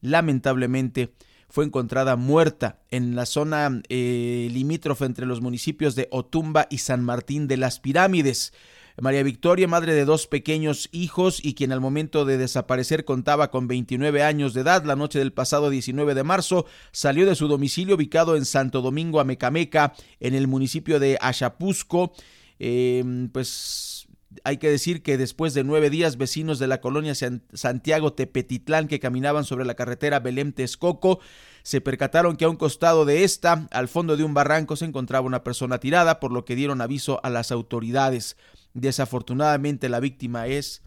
[0.00, 1.12] lamentablemente
[1.48, 7.02] fue encontrada muerta en la zona eh, limítrofe entre los municipios de Otumba y San
[7.04, 8.52] Martín de las Pirámides.
[9.00, 13.68] María Victoria, madre de dos pequeños hijos y quien al momento de desaparecer contaba con
[13.68, 17.94] 29 años de edad, la noche del pasado 19 de marzo salió de su domicilio
[17.94, 22.12] ubicado en Santo Domingo, Amecameca, en el municipio de Achapusco.
[22.58, 23.97] Eh, pues
[24.44, 27.14] hay que decir que después de nueve días, vecinos de la colonia
[27.52, 31.20] Santiago Tepetitlán que caminaban sobre la carretera Belém Texcoco
[31.68, 35.26] se percataron que a un costado de esta, al fondo de un barranco, se encontraba
[35.26, 38.38] una persona tirada, por lo que dieron aviso a las autoridades.
[38.72, 40.80] Desafortunadamente la víctima es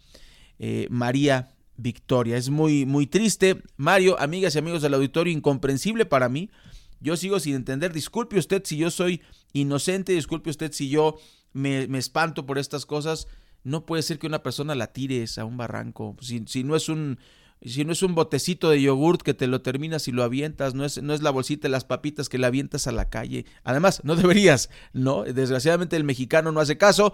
[0.57, 2.35] eh, María Victoria.
[2.35, 3.61] Es muy, muy triste.
[3.77, 6.49] Mario, amigas y amigos del auditorio, incomprensible para mí.
[6.99, 7.93] Yo sigo sin entender.
[7.93, 9.21] Disculpe usted si yo soy
[9.53, 11.17] inocente, disculpe usted si yo
[11.53, 13.27] me, me espanto por estas cosas.
[13.63, 16.15] No puede ser que una persona la tires a un barranco.
[16.21, 17.19] Si, si no es un
[17.63, 20.83] si no es un botecito de yogurt que te lo terminas y lo avientas, no
[20.83, 23.45] es, no es la bolsita de las papitas que la avientas a la calle.
[23.63, 25.23] Además, no deberías, ¿no?
[25.23, 27.13] Desgraciadamente el mexicano no hace caso.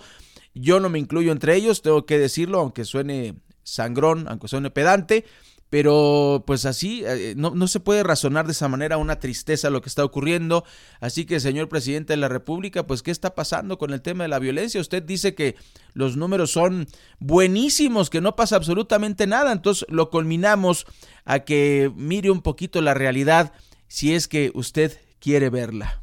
[0.54, 5.26] Yo no me incluyo entre ellos, tengo que decirlo, aunque suene sangrón, aunque suene pedante.
[5.70, 9.82] Pero pues así, eh, no, no, se puede razonar de esa manera una tristeza lo
[9.82, 10.64] que está ocurriendo.
[11.02, 14.30] Así que, señor presidente de la República, pues ¿qué está pasando con el tema de
[14.30, 14.80] la violencia?
[14.80, 15.56] Usted dice que
[15.94, 16.88] los números son
[17.20, 19.52] buenísimos, que no pasa absolutamente nada.
[19.52, 20.86] Entonces lo culminamos
[21.26, 23.52] a que mire un poquito la realidad
[23.88, 26.02] si es que usted quiere verla.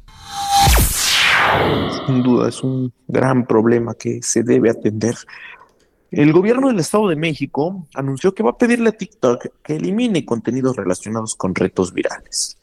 [2.05, 5.15] Sin duda, es un gran problema que se debe atender.
[6.15, 10.23] El gobierno del Estado de México anunció que va a pedirle a TikTok que elimine
[10.23, 12.57] contenidos relacionados con retos virales.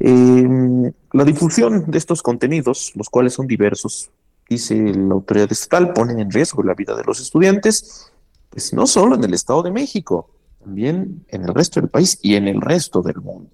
[0.00, 4.10] Eh, la difusión de estos contenidos, los cuales son diversos,
[4.50, 8.10] dice la autoridad estatal, ponen en riesgo la vida de los estudiantes,
[8.50, 12.34] pues no solo en el Estado de México, también en el resto del país y
[12.34, 13.48] en el resto del mundo.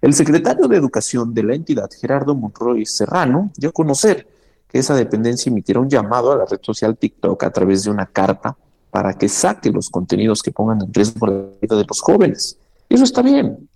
[0.00, 4.28] El secretario de Educación de la entidad, Gerardo Monroy Serrano, dio a conocer
[4.70, 8.06] que esa dependencia emitiera un llamado a la red social TikTok a través de una
[8.06, 8.56] carta
[8.90, 12.56] para que saque los contenidos que pongan en riesgo la vida de los jóvenes.
[12.88, 13.68] Eso está bien,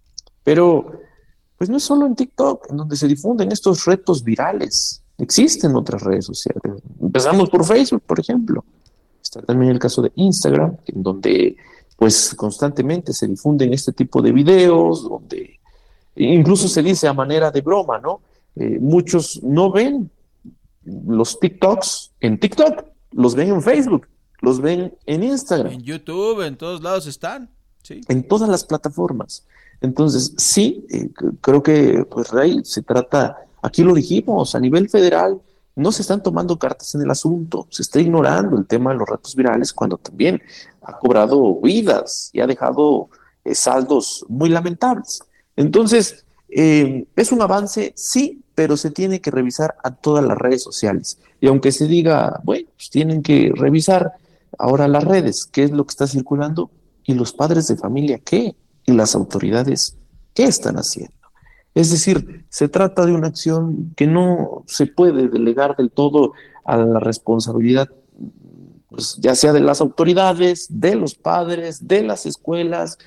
[0.43, 1.01] pero
[1.59, 5.03] pues no es solo en TikTok en donde se difunden estos retos virales.
[5.19, 6.83] Existen otras redes sociales.
[7.01, 8.65] Empezamos por Facebook, por ejemplo.
[9.23, 11.57] Está también el caso de Instagram, en donde
[11.97, 15.59] pues constantemente se difunden este tipo de videos, donde
[16.17, 18.21] incluso se dice a manera de broma, ¿no?
[18.57, 20.11] Eh, muchos no ven
[20.85, 24.07] los TikToks en TikTok, los ven en Facebook,
[24.41, 25.73] los ven en Instagram.
[25.73, 27.51] En YouTube, en todos lados están.
[27.83, 28.01] Sí.
[28.09, 29.47] En todas las plataformas.
[29.81, 31.11] Entonces, sí, eh,
[31.41, 35.41] creo que, pues, Rey, se trata, aquí lo dijimos, a nivel federal,
[35.77, 39.09] no se están tomando cartas en el asunto, se está ignorando el tema de los
[39.09, 40.41] retos virales cuando también
[40.83, 43.09] ha cobrado vidas y ha dejado
[43.45, 45.21] eh, saldos muy lamentables.
[45.57, 46.24] Entonces,
[46.57, 51.19] eh, es un avance, sí, pero se tiene que revisar a todas las redes sociales.
[51.41, 54.13] Y aunque se diga, bueno, pues tienen que revisar
[54.57, 56.71] ahora las redes, qué es lo que está circulando,
[57.05, 58.55] y los padres de familia, qué,
[58.87, 59.97] y las autoridades,
[60.33, 61.13] qué están haciendo.
[61.75, 66.35] Es decir, se trata de una acción que no se puede delegar del todo
[66.65, 67.89] a la responsabilidad,
[68.89, 72.99] pues, ya sea de las autoridades, de los padres, de las escuelas,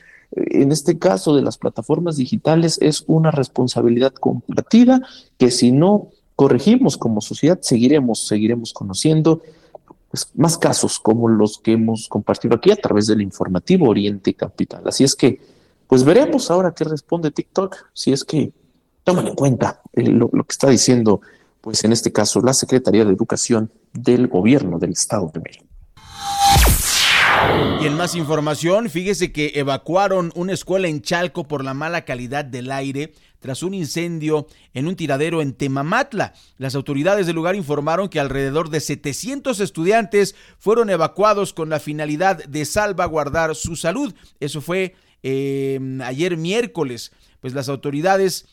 [0.46, 5.02] en este caso de las plataformas digitales es una responsabilidad compartida
[5.38, 9.42] que si no corregimos como sociedad seguiremos seguiremos conociendo
[10.10, 14.84] pues, más casos como los que hemos compartido aquí a través del informativo Oriente Capital.
[14.86, 15.42] Así es que
[15.88, 18.52] pues veremos ahora qué responde TikTok si es que
[19.04, 21.22] toman en cuenta lo, lo que está diciendo
[21.62, 25.67] pues en este caso la Secretaría de Educación del Gobierno del Estado de México.
[27.82, 32.44] Y en más información, fíjese que evacuaron una escuela en Chalco por la mala calidad
[32.44, 36.34] del aire tras un incendio en un tiradero en Temamatla.
[36.58, 42.44] Las autoridades del lugar informaron que alrededor de 700 estudiantes fueron evacuados con la finalidad
[42.44, 44.14] de salvaguardar su salud.
[44.40, 47.12] Eso fue eh, ayer miércoles.
[47.42, 48.48] Pues las autoridades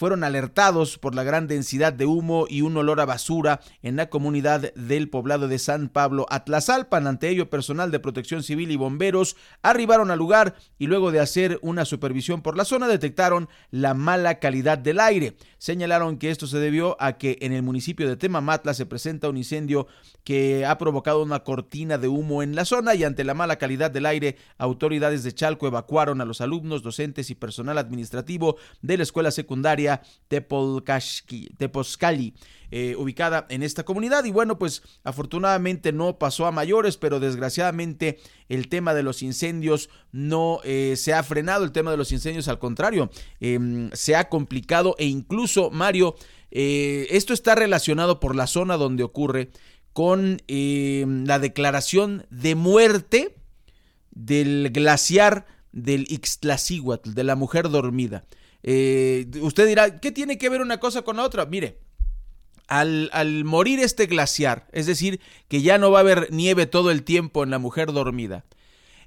[0.00, 4.08] fueron alertados por la gran densidad de humo y un olor a basura en la
[4.08, 7.06] comunidad del poblado de San Pablo Atlazalpan.
[7.06, 11.58] Ante ello, personal de protección civil y bomberos arribaron al lugar y luego de hacer
[11.60, 15.36] una supervisión por la zona detectaron la mala calidad del aire.
[15.58, 19.36] Señalaron que esto se debió a que en el municipio de Temamatla se presenta un
[19.36, 19.86] incendio
[20.24, 23.90] que ha provocado una cortina de humo en la zona y ante la mala calidad
[23.90, 29.02] del aire, autoridades de Chalco evacuaron a los alumnos, docentes y personal administrativo de la
[29.02, 29.89] escuela secundaria
[30.28, 32.34] Tepozcali,
[32.70, 34.24] eh, ubicada en esta comunidad.
[34.24, 38.18] Y bueno, pues afortunadamente no pasó a mayores, pero desgraciadamente
[38.48, 41.64] el tema de los incendios no eh, se ha frenado.
[41.64, 43.10] El tema de los incendios, al contrario,
[43.40, 46.14] em, se ha complicado e incluso, Mario,
[46.50, 49.50] eh, esto está relacionado por la zona donde ocurre
[49.92, 53.34] con em, la declaración de muerte
[54.10, 58.24] del glaciar del Ixtlacihuatl, de la mujer dormida.
[58.62, 61.46] Eh, usted dirá, ¿qué tiene que ver una cosa con la otra?
[61.46, 61.78] Mire,
[62.70, 67.02] al, morir este glaciar, es decir, que ya no va a haber nieve todo el
[67.02, 68.44] tiempo en la mujer dormida,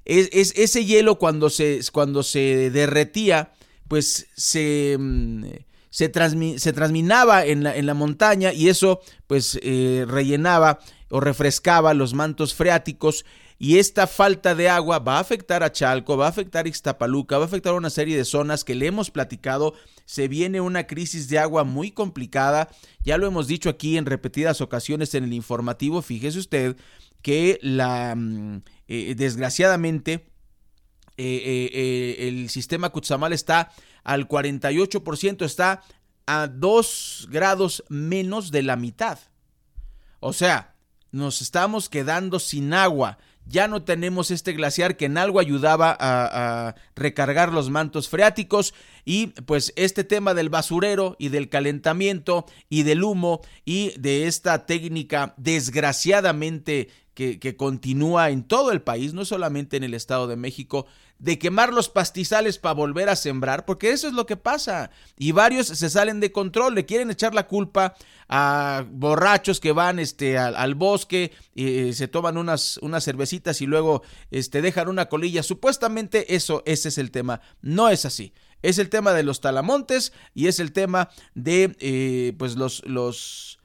[0.04, 3.52] es, ese hielo cuando se, cuando se derretía,
[3.88, 5.44] pues se, mm,
[5.88, 6.12] se,
[6.58, 12.12] se transminaba en la, en la, montaña y eso pues eh, rellenaba o refrescaba los
[12.12, 13.24] mantos freáticos
[13.58, 17.38] y esta falta de agua va a afectar a Chalco, va a afectar a Ixtapaluca,
[17.38, 19.74] va a afectar a una serie de zonas que le hemos platicado.
[20.06, 22.68] Se viene una crisis de agua muy complicada.
[23.04, 26.02] Ya lo hemos dicho aquí en repetidas ocasiones en el informativo.
[26.02, 26.76] Fíjese usted
[27.22, 30.26] que la mm, eh, desgraciadamente
[31.16, 35.82] eh, eh, el sistema Kutsamal está al 48%, está
[36.26, 39.18] a 2 grados menos de la mitad.
[40.18, 40.74] O sea,
[41.12, 43.18] nos estamos quedando sin agua.
[43.46, 48.72] Ya no tenemos este glaciar que en algo ayudaba a, recargar los mantos freáticos
[49.04, 54.64] y pues este tema del basurero y del calentamiento y del humo y de esta
[54.64, 60.86] técnica desgraciadamente que, continúa en todo el país, no solamente en el Estado de México,
[61.24, 64.90] de quemar los pastizales para volver a sembrar, porque eso es lo que pasa.
[65.16, 67.94] Y varios se salen de control, le quieren echar la culpa
[68.28, 74.02] a borrachos que van este, al, bosque, eh, se toman unas, unas cervecitas y luego
[74.30, 75.42] este, dejan una colilla.
[75.42, 77.40] Supuestamente eso, ese es el tema.
[77.62, 78.34] No es así.
[78.60, 83.60] Es el tema de los talamontes y es el tema de eh, pues los, los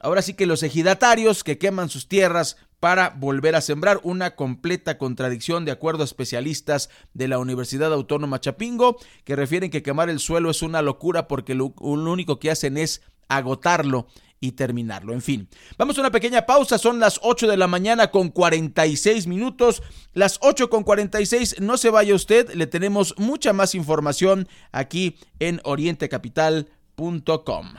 [0.00, 4.98] ahora sí que los ejidatarios que queman sus tierras para volver a sembrar una completa
[4.98, 10.20] contradicción de acuerdo a especialistas de la Universidad Autónoma Chapingo que refieren que quemar el
[10.20, 14.06] suelo es una locura porque lo, único que hacen es agotarlo
[14.38, 15.14] y terminarlo.
[15.14, 19.28] En fin, vamos a una pequeña pausa, son las 8 de la mañana con 46
[19.28, 19.82] minutos,
[20.12, 25.62] las 8 con 46, no se vaya usted, le tenemos mucha más información aquí en
[25.64, 27.76] orientecapital.com.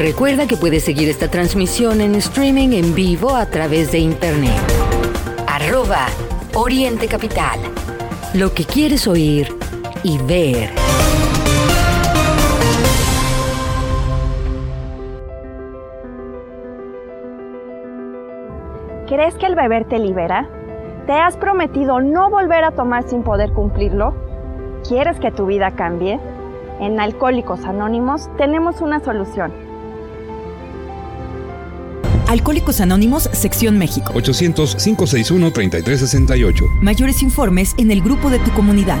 [0.00, 4.58] Recuerda que puedes seguir esta transmisión en streaming en vivo a través de internet.
[5.46, 6.06] Arroba
[6.54, 7.60] Oriente Capital.
[8.32, 9.48] Lo que quieres oír
[10.02, 10.70] y ver.
[19.06, 20.48] ¿Crees que el beber te libera?
[21.06, 24.14] ¿Te has prometido no volver a tomar sin poder cumplirlo?
[24.88, 26.18] ¿Quieres que tu vida cambie?
[26.80, 29.69] En Alcohólicos Anónimos tenemos una solución.
[32.30, 34.12] Alcohólicos Anónimos, Sección México.
[34.14, 36.80] 800-561-3368.
[36.80, 39.00] Mayores informes en el grupo de tu comunidad.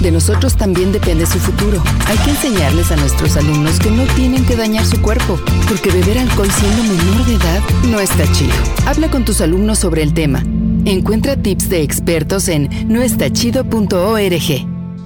[0.00, 1.82] De nosotros también depende su futuro.
[2.06, 5.38] Hay que enseñarles a nuestros alumnos que no tienen que dañar su cuerpo,
[5.68, 8.54] porque beber alcohol siendo menor de edad no está chido.
[8.86, 10.42] Habla con tus alumnos sobre el tema.
[10.86, 13.70] Encuentra tips de expertos en noestachido.org.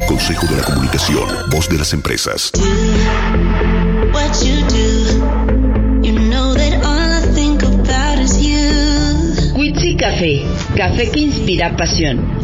[0.06, 2.52] Consejo de la Comunicación, voz de las empresas.
[9.64, 10.44] Quitsi Café,
[10.76, 12.43] café que inspira pasión.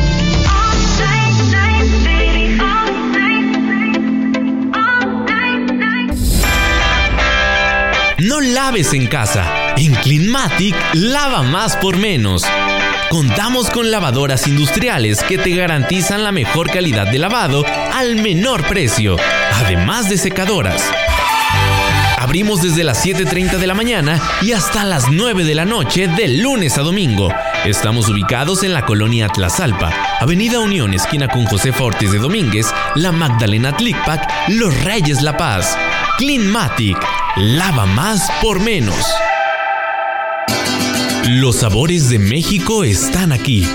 [8.63, 9.73] Laves en casa.
[9.75, 12.43] En Cleanmatic, lava más por menos.
[13.09, 19.17] Contamos con lavadoras industriales que te garantizan la mejor calidad de lavado al menor precio,
[19.55, 20.79] además de secadoras.
[22.19, 26.27] Abrimos desde las 7.30 de la mañana y hasta las 9 de la noche de
[26.27, 27.33] lunes a domingo.
[27.65, 33.11] Estamos ubicados en la colonia Tlazalpa, Avenida Unión, esquina con José Fortes de Domínguez, La
[33.11, 35.75] Magdalena Tlicpac, Los Reyes La Paz.
[36.19, 36.97] Cleanmatic,
[37.37, 38.95] lava más por menos.
[41.29, 43.65] Los sabores de México están aquí.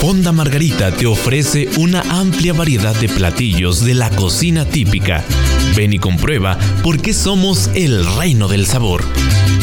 [0.00, 5.24] Fonda Margarita te ofrece una amplia variedad de platillos de la cocina típica.
[5.74, 9.02] Ven y comprueba por qué somos el reino del sabor.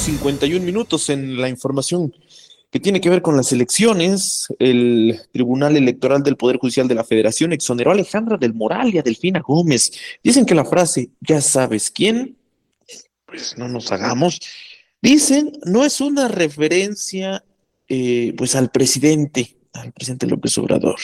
[0.00, 2.14] 51 minutos en la información
[2.70, 4.46] que tiene que ver con las elecciones.
[4.58, 8.98] El Tribunal Electoral del Poder Judicial de la Federación exoneró a Alejandra del Moral y
[8.98, 9.92] a Delfina Gómez.
[10.24, 12.38] Dicen que la frase, ya sabes quién,
[13.26, 14.40] pues no nos hagamos.
[15.02, 17.44] Dicen, no es una referencia
[17.86, 20.98] eh, pues al presidente, al presidente López Obrador.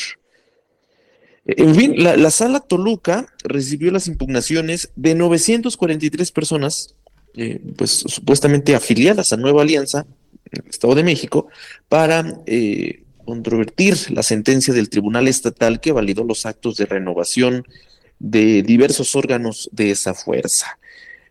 [1.44, 6.95] En fin, la, la, sala Toluca recibió las impugnaciones de 943 personas,
[7.36, 10.06] eh, pues supuestamente afiliadas a Nueva Alianza,
[10.50, 11.48] el Estado de México,
[11.88, 17.66] para eh, controvertir la sentencia del Tribunal Estatal que validó los actos de renovación
[18.18, 20.78] de diversos órganos de esa fuerza.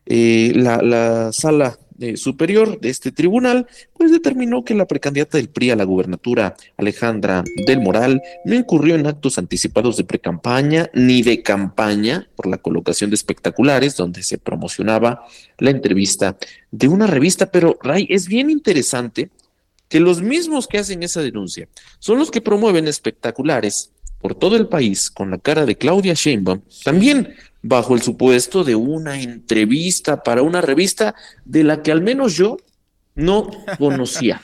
[0.06, 5.72] Eh, la, sala eh, superior de este tribunal, pues determinó que la precandidata del PRI
[5.72, 11.42] a la gubernatura, Alejandra del Moral, no incurrió en actos anticipados de precampaña ni de
[11.42, 15.26] campaña por la colocación de espectaculares donde se promocionaba
[15.58, 16.38] la entrevista
[16.72, 17.52] de una revista.
[17.52, 19.30] Pero, Ray, es bien interesante
[19.88, 21.68] que los mismos que hacen esa denuncia
[22.00, 23.92] son los que promueven espectaculares
[24.22, 27.36] por todo el país con la cara de Claudia Sheinbaum, también
[27.68, 32.58] bajo el supuesto de una entrevista para una revista de la que al menos yo
[33.16, 33.50] no
[33.80, 34.42] conocía.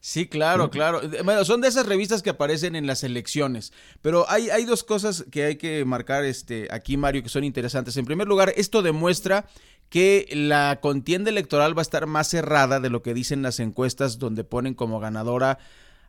[0.00, 1.00] Sí, claro, claro.
[1.24, 3.72] Bueno, son de esas revistas que aparecen en las elecciones.
[4.02, 7.96] Pero hay, hay dos cosas que hay que marcar este, aquí, Mario, que son interesantes.
[7.96, 9.46] En primer lugar, esto demuestra
[9.88, 14.18] que la contienda electoral va a estar más cerrada de lo que dicen las encuestas
[14.18, 15.58] donde ponen como ganadora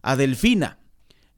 [0.02, 0.80] a Delfina.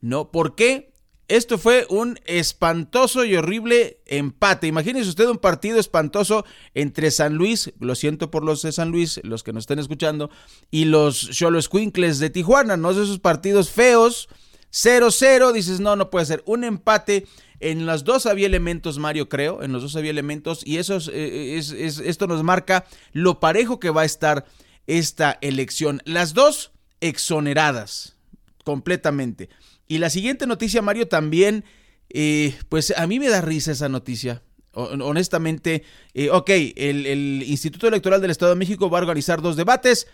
[0.00, 0.30] ¿No?
[0.30, 0.90] ¿Por qué?
[1.28, 4.66] Esto fue un espantoso y horrible empate.
[4.66, 9.20] Imagínese usted un partido espantoso entre San Luis, lo siento por los de San Luis,
[9.24, 10.30] los que nos estén escuchando,
[10.70, 12.90] y los Cholos Quincles de Tijuana, ¿no?
[12.92, 14.30] Esos partidos feos,
[14.72, 16.42] 0-0, dices, no, no puede ser.
[16.46, 17.26] Un empate.
[17.60, 21.08] En los dos había elementos, Mario, creo, en los dos había elementos, y eso es,
[21.08, 24.46] es, es, esto nos marca lo parejo que va a estar
[24.86, 26.00] esta elección.
[26.06, 26.70] Las dos
[27.00, 28.16] exoneradas,
[28.64, 29.50] completamente.
[29.88, 31.64] Y la siguiente noticia, Mario, también,
[32.10, 34.42] eh, pues a mí me da risa esa noticia.
[34.72, 35.82] Honestamente,
[36.14, 40.06] eh, ok, el, el, Instituto Electoral del Estado de México va a organizar dos debates,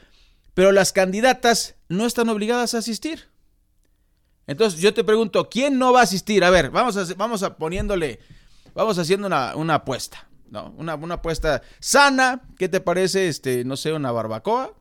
[0.54, 3.24] pero las candidatas no están obligadas a asistir.
[4.46, 6.44] Entonces yo te pregunto, ¿quién no va a asistir?
[6.44, 8.20] A ver, vamos a, vamos a poniéndole,
[8.74, 10.72] vamos haciendo una, una apuesta, ¿no?
[10.78, 13.28] Una, una apuesta sana, ¿qué te parece?
[13.28, 14.72] Este, no sé, una barbacoa.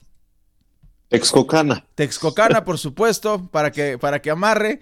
[1.14, 1.86] Texcocana.
[1.94, 4.80] Texcocana, por supuesto, para que, para que amarre.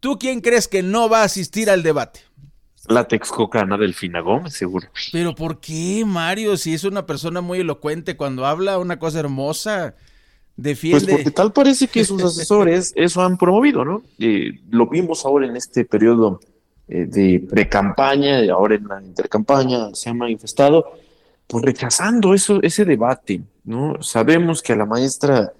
[0.00, 2.20] ¿Tú quién crees que no va a asistir al debate?
[2.88, 4.88] La Texcocana Delfina Gómez, seguro.
[5.12, 6.56] Pero ¿por qué, Mario?
[6.56, 9.96] Si es una persona muy elocuente cuando habla, una cosa hermosa,
[10.56, 11.04] defiende.
[11.04, 14.02] Pues porque tal parece que sus asesores eso han promovido, ¿no?
[14.18, 16.40] Eh, lo vimos ahora en este periodo
[16.88, 20.90] eh, de pre-campaña, ahora en la intercampaña se ha manifestado,
[21.46, 24.02] pues rechazando eso, ese debate, ¿no?
[24.02, 25.52] Sabemos que a la maestra,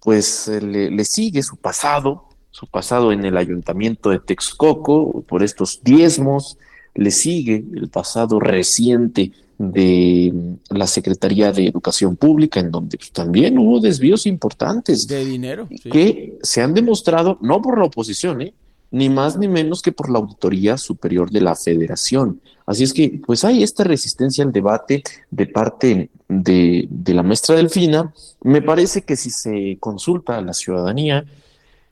[0.00, 5.80] pues le, le sigue su pasado, su pasado en el ayuntamiento de Texcoco, por estos
[5.82, 6.58] diezmos,
[6.94, 10.32] le sigue el pasado reciente de
[10.70, 15.06] la Secretaría de Educación Pública, en donde pues, también hubo desvíos importantes.
[15.06, 15.68] De dinero.
[15.82, 15.90] Sí.
[15.90, 18.54] Que se han demostrado, no por la oposición, ¿eh?
[18.90, 22.40] Ni más ni menos que por la Auditoría Superior de la Federación.
[22.66, 28.12] Así es que, pues hay esta resistencia al debate de parte de, la maestra Delfina.
[28.42, 31.24] Me parece que si se consulta a la ciudadanía,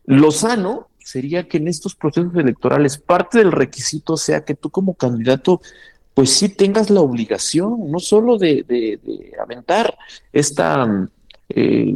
[0.06, 4.94] lo sano sería que en estos procesos electorales parte del requisito sea que tú como
[4.94, 5.60] candidato
[6.12, 9.96] pues sí tengas la obligación no solo de, de, aventar
[10.32, 11.08] esta,
[11.48, 11.94] eh,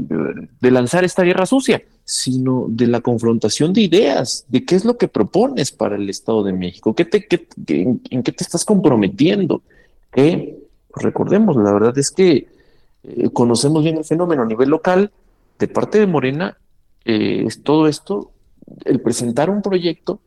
[0.60, 1.82] de lanzar esta guerra sucia,
[2.12, 6.44] sino de la confrontación de ideas, de qué es lo que propones para el Estado
[6.44, 9.62] de México, ¿Qué te, qué, en, qué te estás comprometiendo.
[10.12, 10.58] Que,
[10.88, 12.48] pues recordemos, la verdad es que
[13.04, 15.10] eh, conocemos bien el fenómeno a nivel local,
[15.58, 16.58] de parte de Morena,
[17.06, 18.30] eh, es todo esto,
[18.84, 20.20] el presentar un proyecto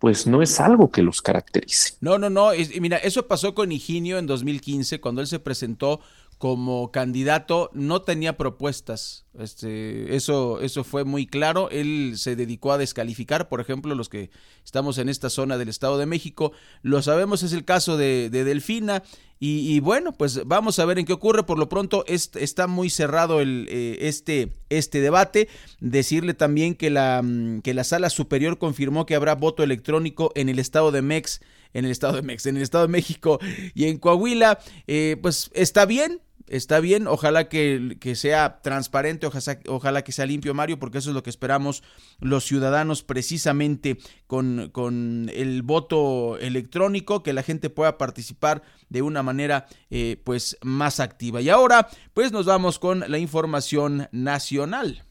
[0.00, 1.94] pues no es algo que los caracterice.
[2.00, 2.50] No, no, no.
[2.80, 6.00] mira, eso pasó con Higinio en 2015, cuando él se presentó
[6.42, 9.26] como candidato, no tenía propuestas.
[9.38, 11.70] Este, eso, eso fue muy claro.
[11.70, 14.30] Él se dedicó a descalificar, por ejemplo, los que
[14.64, 16.50] estamos en esta zona del Estado de México.
[16.82, 19.04] Lo sabemos, es el caso de, Delfina.
[19.38, 21.44] Y, bueno, pues vamos a ver en qué ocurre.
[21.44, 25.48] Por lo pronto está muy cerrado el, eh, este, este debate.
[25.78, 30.48] Decirle también que la, mm, que la sala superior confirmó que habrá voto electrónico en
[30.48, 31.40] el Estado de Mex
[31.74, 33.38] en el Estado de Mex, en el Estado de México
[33.74, 36.20] y en Coahuila, eh, pues está bien,
[36.52, 41.14] está bien, ojalá que, sea transparente, ojalá, ojalá, que sea limpio, Mario, porque eso es
[41.14, 41.82] lo que esperamos
[42.20, 49.22] los ciudadanos precisamente con, con el voto electrónico, que la gente pueda participar de una
[49.22, 51.40] manera eh, pues más activa.
[51.40, 55.02] Y ahora, pues nos vamos con la información nacional.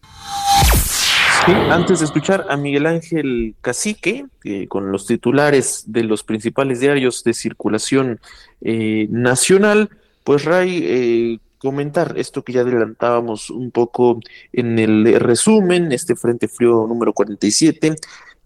[1.71, 7.23] antes de escuchar a Miguel Ángel Cacique, eh, con los titulares de los principales diarios
[7.23, 8.19] de circulación
[8.61, 9.89] eh, nacional,
[10.23, 14.19] pues Ray, eh, comentar esto que ya adelantábamos un poco
[14.51, 17.95] en el resumen, este Frente Frío número 47,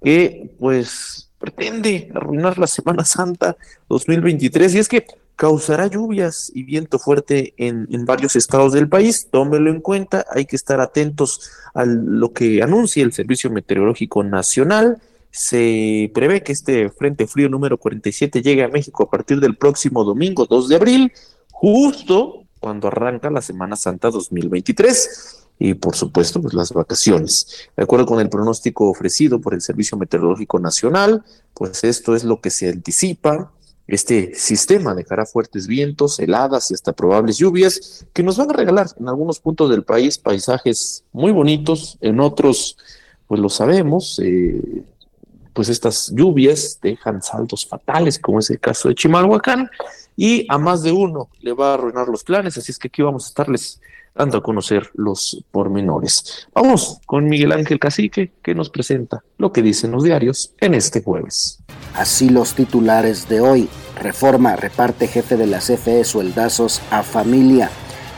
[0.04, 3.56] que pues pretende arruinar la Semana Santa
[3.88, 5.06] 2023 y es que
[5.36, 9.28] causará lluvias y viento fuerte en, en, varios estados del país.
[9.32, 15.02] Tómelo en cuenta, hay que estar atentos a lo que anuncia el Servicio Meteorológico Nacional.
[15.32, 20.06] Se prevé que este Frente Frío número 47 llegue a México a partir del próximo
[20.06, 21.12] domingo 2 de abril
[21.56, 27.70] justo cuando arranca la Semana Santa 2023 y por supuesto pues las vacaciones.
[27.78, 32.42] De acuerdo con el pronóstico ofrecido por el Servicio Meteorológico Nacional, pues esto es lo
[32.42, 33.54] que se anticipa.
[33.88, 38.88] Este sistema dejará fuertes vientos, heladas y hasta probables lluvias que nos van a regalar
[39.00, 42.78] en algunos puntos del país paisajes muy bonitos, en otros
[43.28, 44.84] pues lo sabemos, eh,
[45.56, 49.70] pues estas lluvias dejan saldos fatales, como es el caso de Chimalhuacán,
[50.18, 53.02] y a más de uno le va a arruinar los planes, así es que aquí
[53.02, 53.82] vamos a estarles
[54.14, 56.48] dando a conocer los pormenores.
[56.54, 61.02] Vamos con Miguel Ángel Cacique, que nos presenta lo que dicen los diarios en este
[61.02, 61.60] jueves.
[61.94, 63.70] Así los titulares de hoy.
[64.02, 67.70] Reforma reparte jefe de la CFE sueldazos a familia.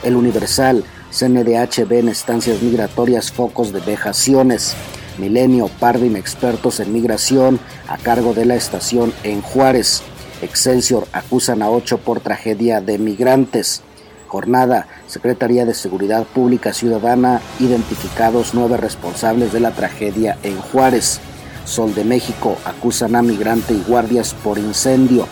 [0.04, 4.76] El Universal, CNDH en estancias migratorias focos de vejaciones.
[5.18, 10.04] Milenio, Pardim expertos en migración a cargo de la estación en Juárez.
[10.42, 13.82] Excelsior acusan a ocho por tragedia de migrantes.
[14.28, 21.20] Jornada, Secretaría de Seguridad Pública Ciudadana, identificados nueve responsables de la tragedia en Juárez.
[21.66, 25.28] Sol de México, acusan a migrante y guardias por incendio.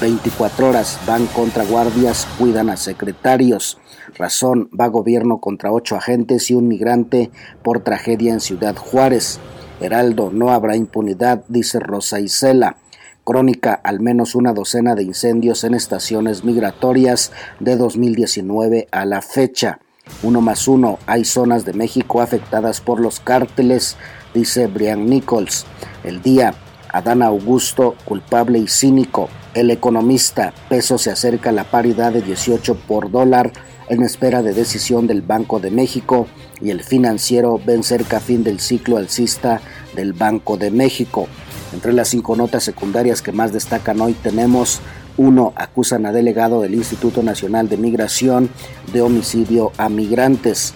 [0.00, 3.78] 24 horas van contra guardias, cuidan a secretarios.
[4.16, 7.30] Razón, va gobierno contra ocho agentes y un migrante
[7.62, 9.40] por tragedia en Ciudad Juárez.
[9.80, 12.76] Heraldo, no habrá impunidad, dice Rosa Isela.
[13.24, 19.80] Crónica, al menos una docena de incendios en estaciones migratorias de 2019 a la fecha.
[20.22, 23.96] Uno más uno, hay zonas de México afectadas por los cárteles,
[24.32, 25.66] dice Brian Nichols.
[26.04, 26.54] El día,
[26.92, 29.28] Adán Augusto, culpable y cínico.
[29.54, 33.52] El economista, peso se acerca a la paridad de 18 por dólar
[33.88, 36.26] en espera de decisión del Banco de México
[36.60, 39.60] y el financiero ven cerca fin del ciclo alcista
[39.94, 41.28] del Banco de México.
[41.72, 44.80] Entre las cinco notas secundarias que más destacan hoy tenemos
[45.16, 48.50] uno, acusan a delegado del Instituto Nacional de Migración
[48.92, 50.74] de homicidio a migrantes.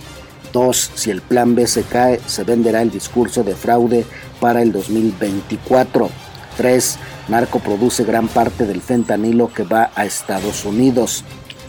[0.53, 4.07] Dos, si el plan B se cae, se venderá el discurso de fraude
[4.41, 6.09] para el 2024.
[6.57, 6.99] Tres,
[7.29, 11.25] Narco produce gran parte del fentanilo que va a Estados Unidos.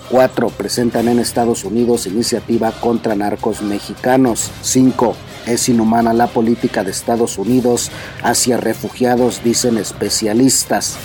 [0.09, 0.49] 4.
[0.49, 4.51] Presentan en Estados Unidos iniciativa contra narcos mexicanos.
[4.61, 5.15] 5.
[5.45, 7.91] Es inhumana la política de Estados Unidos
[8.23, 10.97] hacia refugiados, dicen especialistas.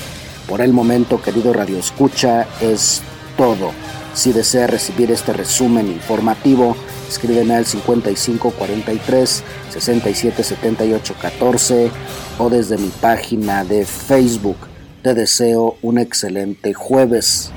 [0.49, 3.03] Por el momento, querido Radio Escucha, es
[3.37, 3.73] todo.
[4.15, 6.77] Si desea recibir este resumen informativo,
[7.09, 11.91] escríbeme al 5543 677814
[12.39, 14.57] o desde mi página de Facebook.
[15.03, 17.51] Te deseo un excelente jueves.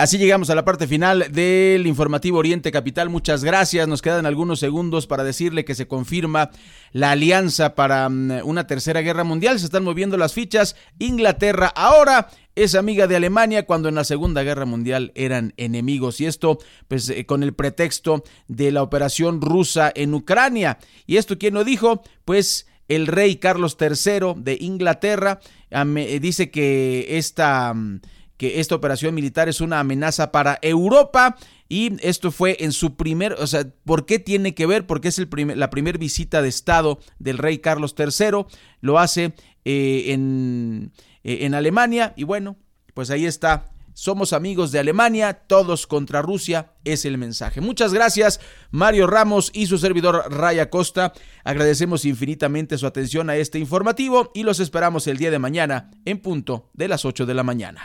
[0.00, 3.10] Así llegamos a la parte final del informativo Oriente Capital.
[3.10, 3.86] Muchas gracias.
[3.86, 6.48] Nos quedan algunos segundos para decirle que se confirma
[6.92, 9.58] la alianza para mm, una tercera guerra mundial.
[9.58, 10.74] Se están moviendo las fichas.
[10.98, 16.24] Inglaterra ahora es amiga de Alemania cuando en la Segunda Guerra Mundial eran enemigos y
[16.24, 20.78] esto pues eh, con el pretexto de la operación rusa en Ucrania.
[21.06, 22.02] ¿Y esto quién lo dijo?
[22.24, 25.40] Pues el rey Carlos III de Inglaterra
[25.70, 28.00] eh, dice que esta mm,
[28.40, 31.36] que esta operación militar es una amenaza para Europa.
[31.68, 34.86] Y esto fue en su primer, o sea, ¿por qué tiene que ver?
[34.86, 38.46] Porque es el la primera visita de Estado del rey Carlos III,
[38.80, 39.34] lo hace
[39.66, 40.90] eh, en,
[41.22, 42.14] eh, en Alemania.
[42.16, 42.56] Y bueno,
[42.94, 47.60] pues ahí está somos amigos de Alemania, todos contra Rusia, es el mensaje.
[47.60, 51.12] Muchas gracias, Mario Ramos y su servidor Raya Costa.
[51.44, 56.18] Agradecemos infinitamente su atención a este informativo y los esperamos el día de mañana en
[56.18, 57.82] punto de las 8 de la mañana.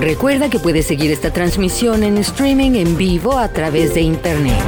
[0.00, 4.64] Recuerda que puedes seguir esta transmisión en streaming en vivo a través de internet.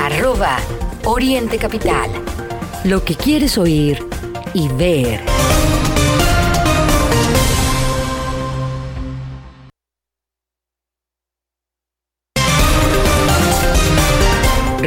[0.00, 0.58] Arroba
[1.04, 2.10] Oriente Capital.
[2.84, 3.98] Lo que quieres oír
[4.54, 5.20] y ver.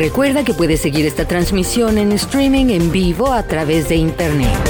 [0.01, 4.51] Recuerda que puedes seguir esta transmisión en streaming en vivo a través de internet.